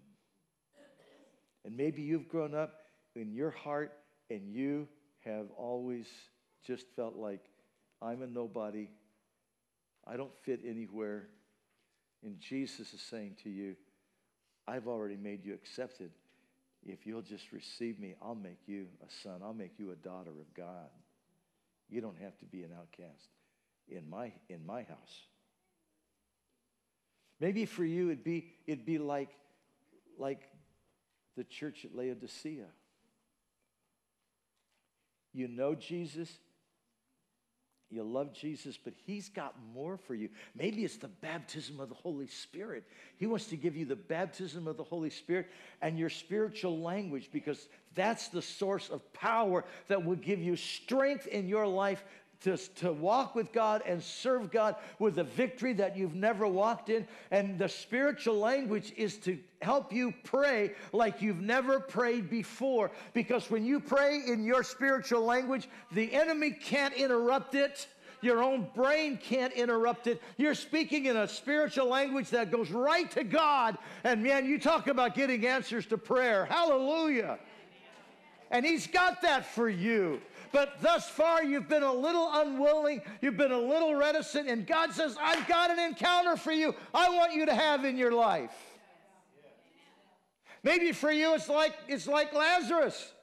And 1.63 1.77
maybe 1.77 2.01
you've 2.01 2.27
grown 2.27 2.53
up 2.53 2.81
in 3.15 3.31
your 3.31 3.49
heart 3.49 3.93
and 4.29 4.53
you 4.53 4.89
have 5.23 5.45
always 5.57 6.05
just 6.67 6.85
felt 6.97 7.15
like, 7.15 7.39
I'm 8.01 8.21
a 8.23 8.27
nobody. 8.27 8.89
I 10.05 10.17
don't 10.17 10.35
fit 10.43 10.59
anywhere. 10.67 11.29
And 12.25 12.41
Jesus 12.41 12.93
is 12.93 12.99
saying 12.99 13.37
to 13.45 13.49
you, 13.49 13.77
I've 14.67 14.89
already 14.89 15.15
made 15.15 15.45
you 15.45 15.53
accepted. 15.53 16.11
If 16.85 17.07
you'll 17.07 17.21
just 17.21 17.53
receive 17.53 18.01
me, 18.01 18.15
I'll 18.21 18.35
make 18.35 18.67
you 18.67 18.87
a 19.01 19.09
son. 19.23 19.39
I'll 19.41 19.53
make 19.53 19.79
you 19.79 19.91
a 19.91 19.95
daughter 19.95 20.31
of 20.31 20.53
God. 20.53 20.89
You 21.89 22.01
don't 22.01 22.19
have 22.19 22.37
to 22.39 22.45
be 22.45 22.63
an 22.63 22.71
outcast 22.77 23.29
in 23.87 24.09
my, 24.09 24.33
in 24.49 24.65
my 24.65 24.83
house. 24.83 25.21
Maybe 27.39 27.65
for 27.65 27.85
you 27.85 28.07
it'd 28.07 28.23
be, 28.23 28.51
it'd 28.67 28.85
be 28.85 28.97
like, 28.97 29.29
like 30.17 30.41
the 31.37 31.43
church 31.43 31.85
at 31.85 31.95
Laodicea. 31.95 32.65
You 35.33 35.47
know 35.47 35.75
Jesus, 35.75 36.29
you 37.91 38.03
love 38.03 38.33
Jesus, 38.33 38.77
but 38.77 38.93
He's 39.05 39.29
got 39.29 39.55
more 39.73 39.97
for 39.97 40.13
you. 40.13 40.29
Maybe 40.55 40.83
it's 40.83 40.97
the 40.97 41.07
baptism 41.07 41.79
of 41.79 41.89
the 41.89 41.95
Holy 41.95 42.27
Spirit. 42.27 42.83
He 43.17 43.25
wants 43.25 43.45
to 43.47 43.55
give 43.55 43.75
you 43.75 43.85
the 43.85 43.95
baptism 43.95 44.67
of 44.67 44.77
the 44.77 44.83
Holy 44.83 45.09
Spirit 45.09 45.47
and 45.81 45.97
your 45.97 46.09
spiritual 46.09 46.81
language 46.81 47.29
because 47.31 47.67
that's 47.95 48.27
the 48.27 48.41
source 48.41 48.89
of 48.89 49.11
power 49.13 49.65
that 49.87 50.03
will 50.03 50.15
give 50.15 50.39
you 50.39 50.55
strength 50.55 51.25
in 51.27 51.47
your 51.47 51.65
life 51.65 52.03
to, 52.41 52.57
to 52.57 52.93
walk 52.93 53.35
with 53.35 53.51
God 53.51 53.81
and 53.85 54.01
serve 54.01 54.49
God 54.51 54.75
with 54.97 55.19
a 55.19 55.23
victory 55.23 55.73
that 55.73 55.97
you've 55.97 56.15
never 56.15 56.47
walked 56.47 56.89
in. 56.89 57.05
And 57.31 57.59
the 57.59 57.67
spiritual 57.67 58.39
language 58.39 58.93
is 58.95 59.17
to 59.19 59.37
help 59.61 59.91
you 59.91 60.13
pray 60.23 60.71
like 60.93 61.21
you've 61.21 61.41
never 61.41 61.79
prayed 61.79 62.29
before. 62.29 62.91
Because 63.13 63.49
when 63.49 63.65
you 63.65 63.79
pray 63.79 64.21
in 64.25 64.43
your 64.43 64.63
spiritual 64.63 65.23
language, 65.23 65.67
the 65.91 66.13
enemy 66.13 66.51
can't 66.51 66.93
interrupt 66.93 67.55
it. 67.55 67.87
Your 68.21 68.43
own 68.43 68.67
brain 68.75 69.17
can't 69.17 69.53
interrupt 69.53 70.07
it. 70.07 70.21
You're 70.37 70.55
speaking 70.55 71.05
in 71.05 71.17
a 71.17 71.27
spiritual 71.27 71.87
language 71.87 72.29
that 72.31 72.51
goes 72.51 72.69
right 72.69 73.09
to 73.11 73.23
God. 73.23 73.77
And 74.03 74.23
man, 74.23 74.45
you 74.45 74.59
talk 74.59 74.87
about 74.87 75.15
getting 75.15 75.45
answers 75.45 75.85
to 75.87 75.97
prayer. 75.97 76.45
Hallelujah. 76.45 77.39
And 78.51 78.65
He's 78.65 78.87
got 78.87 79.21
that 79.21 79.45
for 79.45 79.69
you. 79.69 80.21
But 80.51 80.81
thus 80.81 81.07
far, 81.09 81.43
you've 81.43 81.69
been 81.69 81.83
a 81.83 81.93
little 81.93 82.29
unwilling, 82.31 83.01
you've 83.21 83.37
been 83.37 83.51
a 83.51 83.59
little 83.59 83.95
reticent, 83.95 84.47
and 84.47 84.65
God 84.65 84.93
says, 84.93 85.15
I've 85.21 85.47
got 85.47 85.69
an 85.69 85.79
encounter 85.79 86.35
for 86.35 86.51
you 86.51 86.75
I 86.93 87.09
want 87.09 87.33
you 87.33 87.45
to 87.45 87.53
have 87.53 87.85
in 87.85 87.97
your 87.97 88.11
life. 88.11 88.51
Maybe 90.63 90.91
for 90.91 91.11
you, 91.11 91.35
it's 91.35 91.49
like, 91.49 91.73
it's 91.87 92.07
like 92.07 92.33
Lazarus. 92.33 93.13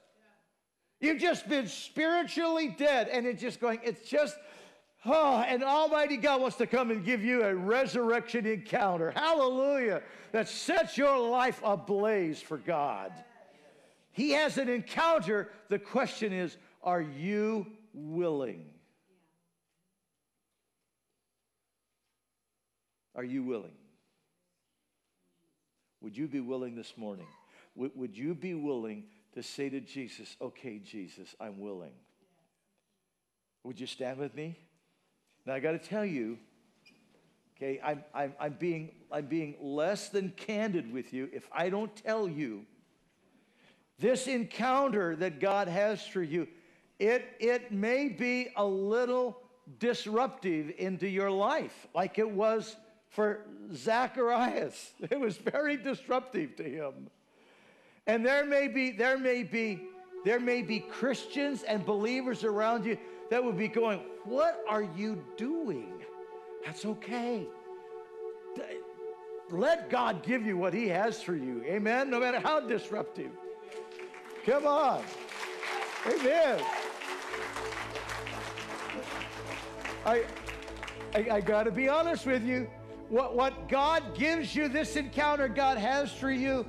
You've 1.01 1.19
just 1.19 1.49
been 1.49 1.67
spiritually 1.67 2.75
dead, 2.79 3.09
and 3.09 3.27
it's 3.27 3.43
just 3.43 3.61
going, 3.61 3.81
it's 3.83 4.09
just, 4.09 4.37
oh, 5.05 5.45
and 5.47 5.63
Almighty 5.63 6.17
God 6.17 6.41
wants 6.41 6.57
to 6.57 6.67
come 6.67 6.91
and 6.91 7.05
give 7.05 7.23
you 7.23 7.45
a 7.45 7.55
resurrection 7.55 8.47
encounter. 8.47 9.11
Hallelujah. 9.11 10.03
That 10.33 10.49
sets 10.49 10.97
your 10.97 11.19
life 11.19 11.61
ablaze 11.63 12.41
for 12.41 12.57
God. 12.57 13.13
He 14.13 14.31
has 14.31 14.57
an 14.57 14.71
encounter. 14.71 15.51
The 15.69 15.79
question 15.79 16.33
is, 16.33 16.57
are 16.87 17.03
you 17.03 17.67
willing? 17.93 18.65
Are 23.17 23.25
you 23.25 23.43
willing? 23.43 23.73
Would 26.01 26.17
you 26.17 26.29
be 26.29 26.41
willing 26.41 26.77
this 26.77 26.97
morning? 26.97 27.27
Would 27.75 28.17
you 28.17 28.35
be 28.35 28.55
willing 28.55 29.05
to 29.35 29.43
say 29.43 29.69
to 29.69 29.81
Jesus, 29.81 30.37
okay, 30.41 30.79
Jesus, 30.79 31.35
I'm 31.41 31.59
willing? 31.59 31.93
Would 33.65 33.81
you 33.81 33.87
stand 33.89 34.19
with 34.19 34.35
me? 34.35 34.57
Now, 35.45 35.55
I 35.55 35.61
got 35.61 35.73
to 35.73 35.79
tell 35.79 36.05
you, 36.05 36.39
okay, 37.57 37.81
I'm, 37.83 38.05
I'm, 38.15 38.35
I'm, 38.39 38.53
being, 38.53 38.93
I'm 39.11 39.27
being 39.27 39.57
less 39.61 40.09
than 40.09 40.31
candid 40.31 40.93
with 40.93 41.13
you 41.13 41.29
if 41.33 41.49
I 41.53 41.69
don't 41.69 41.95
tell 41.97 42.29
you 42.29 42.65
this 43.99 44.27
encounter 44.27 45.17
that 45.17 45.41
God 45.41 45.69
has 45.69 46.07
for 46.07 46.23
you, 46.23 46.47
it, 46.99 47.25
it 47.41 47.73
may 47.73 48.09
be 48.09 48.49
a 48.57 48.65
little 48.65 49.39
disruptive 49.79 50.73
into 50.79 51.09
your 51.09 51.31
life, 51.31 51.87
like 51.95 52.19
it 52.19 52.31
was 52.31 52.77
for 53.11 53.41
Zacharias. 53.75 54.93
It 55.11 55.19
was 55.19 55.37
very 55.37 55.77
disruptive 55.77 56.57
to 56.57 56.65
him. 56.65 57.11
And 58.07 58.25
there 58.25 58.45
may 58.45 58.69
be, 58.69 58.93
there 58.93 59.19
may 59.19 59.43
be, 59.43 59.81
there 60.25 60.41
may 60.41 60.63
be 60.63 60.81
Christians 60.81 61.63
and 61.63 61.85
believers 61.85 62.45
around 62.45 62.85
you 62.85 62.97
that 63.31 63.43
would 63.43 63.59
be 63.59 63.69
going, 63.69 64.01
What 64.25 64.63
are 64.69 64.83
you 64.83 65.23
doing? 65.37 65.93
That's 66.65 66.85
okay. 66.85 67.47
Let 69.51 69.91
God 69.91 70.23
give 70.23 70.45
you 70.45 70.57
what 70.57 70.75
He 70.75 70.89
has 70.89 71.23
for 71.23 71.35
you. 71.35 71.63
Amen. 71.65 72.11
No 72.11 72.21
matter 72.21 72.41
how 72.41 72.61
disruptive. 72.61 73.31
Come 74.45 74.67
on. 74.67 75.03
Amen. 76.07 76.63
I, 80.05 80.25
I, 81.15 81.27
I 81.33 81.41
got 81.41 81.65
to 81.65 81.73
be 81.73 81.89
honest 81.89 82.27
with 82.27 82.45
you. 82.45 82.71
What, 83.09 83.35
what 83.35 83.69
God 83.69 84.17
gives 84.17 84.55
you, 84.55 84.69
this 84.69 84.97
encounter 84.97 85.49
God 85.49 85.79
has 85.79 86.13
for 86.13 86.31
you, 86.31 86.67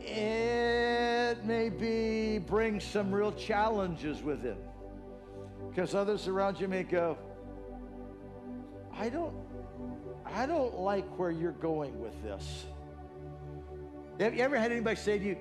it 0.00 1.44
maybe 1.44 2.38
brings 2.38 2.84
some 2.84 3.12
real 3.12 3.32
challenges 3.32 4.22
with 4.22 4.44
it. 4.44 4.58
Because 5.68 5.94
others 5.94 6.26
around 6.26 6.60
you 6.60 6.68
may 6.68 6.82
go, 6.82 7.16
I 8.92 9.08
don't, 9.08 9.34
I 10.26 10.46
don't 10.46 10.78
like 10.78 11.06
where 11.18 11.30
you're 11.30 11.52
going 11.52 11.98
with 12.00 12.22
this. 12.22 12.66
Have 14.18 14.34
you 14.34 14.42
ever 14.42 14.58
had 14.58 14.72
anybody 14.72 14.96
say 14.96 15.18
to 15.18 15.24
you, 15.24 15.36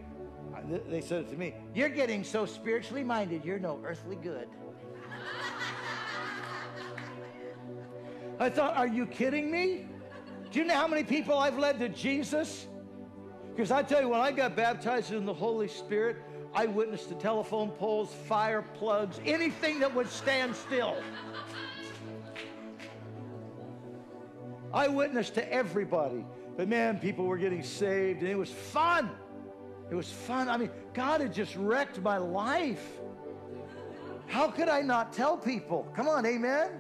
they 0.70 1.02
said 1.02 1.22
it 1.22 1.30
to 1.30 1.36
me, 1.36 1.56
you're 1.74 1.90
getting 1.90 2.24
so 2.24 2.46
spiritually 2.46 3.04
minded, 3.04 3.44
you're 3.44 3.60
no 3.60 3.80
earthly 3.86 4.16
good. 4.16 4.48
I 8.40 8.50
thought, 8.50 8.78
are 8.78 8.88
you 8.88 9.06
kidding 9.06 9.52
me? 9.52 9.88
Do 10.52 10.60
you 10.60 10.66
know 10.66 10.76
how 10.76 10.88
many 10.88 11.04
people 11.04 11.38
I've 11.38 11.58
led 11.58 11.80
to 11.80 11.90
Jesus? 11.90 12.68
Because 13.52 13.72
I 13.72 13.84
tell 13.84 14.02
you, 14.02 14.10
when 14.10 14.22
I 14.22 14.32
got 14.32 14.56
baptized 14.56 15.12
in 15.12 15.26
the 15.26 15.34
Holy 15.34 15.68
Spirit, 15.68 16.18
I 16.54 16.66
witnessed 16.66 17.10
the 17.10 17.16
telephone 17.16 17.72
poles, 17.72 18.14
fire 18.28 18.64
plugs, 18.76 19.20
anything 19.26 19.80
that 19.82 19.94
would 19.94 20.10
stand 20.10 20.56
still. 20.56 20.96
I 24.74 24.88
witnessed 24.88 25.36
to 25.36 25.54
everybody. 25.54 26.26
But 26.56 26.68
man, 26.68 27.00
people 27.00 27.26
were 27.26 27.38
getting 27.38 27.64
saved, 27.64 28.22
and 28.22 28.30
it 28.30 28.38
was 28.38 28.50
fun. 28.50 29.10
It 29.90 29.96
was 29.96 30.12
fun. 30.12 30.50
I 30.50 30.58
mean, 30.58 30.70
God 30.94 31.22
had 31.22 31.34
just 31.34 31.56
wrecked 31.56 32.02
my 32.02 32.18
life. 32.18 32.86
How 34.28 34.48
could 34.50 34.70
I 34.70 34.82
not 34.82 35.14
tell 35.14 35.36
people? 35.36 35.92
Come 35.96 36.08
on, 36.08 36.26
amen? 36.26 36.80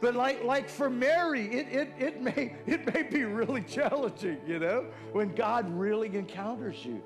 But 0.00 0.14
like, 0.14 0.44
like 0.44 0.68
for 0.68 0.88
Mary, 0.88 1.46
it, 1.46 1.68
it, 1.68 1.88
it, 1.98 2.20
may, 2.20 2.54
it 2.66 2.94
may 2.94 3.02
be 3.02 3.24
really 3.24 3.62
challenging, 3.62 4.38
you 4.46 4.58
know, 4.58 4.86
when 5.12 5.34
God 5.34 5.68
really 5.70 6.14
encounters 6.14 6.84
you. 6.84 7.02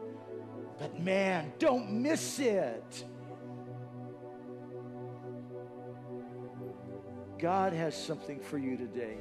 But 0.79 1.01
man, 1.01 1.53
don't 1.59 1.91
miss 1.91 2.39
it. 2.39 3.05
God 7.39 7.73
has 7.73 7.97
something 7.97 8.41
for 8.41 8.59
you 8.59 8.77
today. 8.77 9.17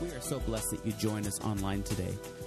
We 0.00 0.08
are 0.10 0.20
so 0.20 0.38
blessed 0.40 0.70
that 0.70 0.86
you 0.86 0.92
join 0.92 1.26
us 1.26 1.40
online 1.40 1.82
today. 1.82 2.14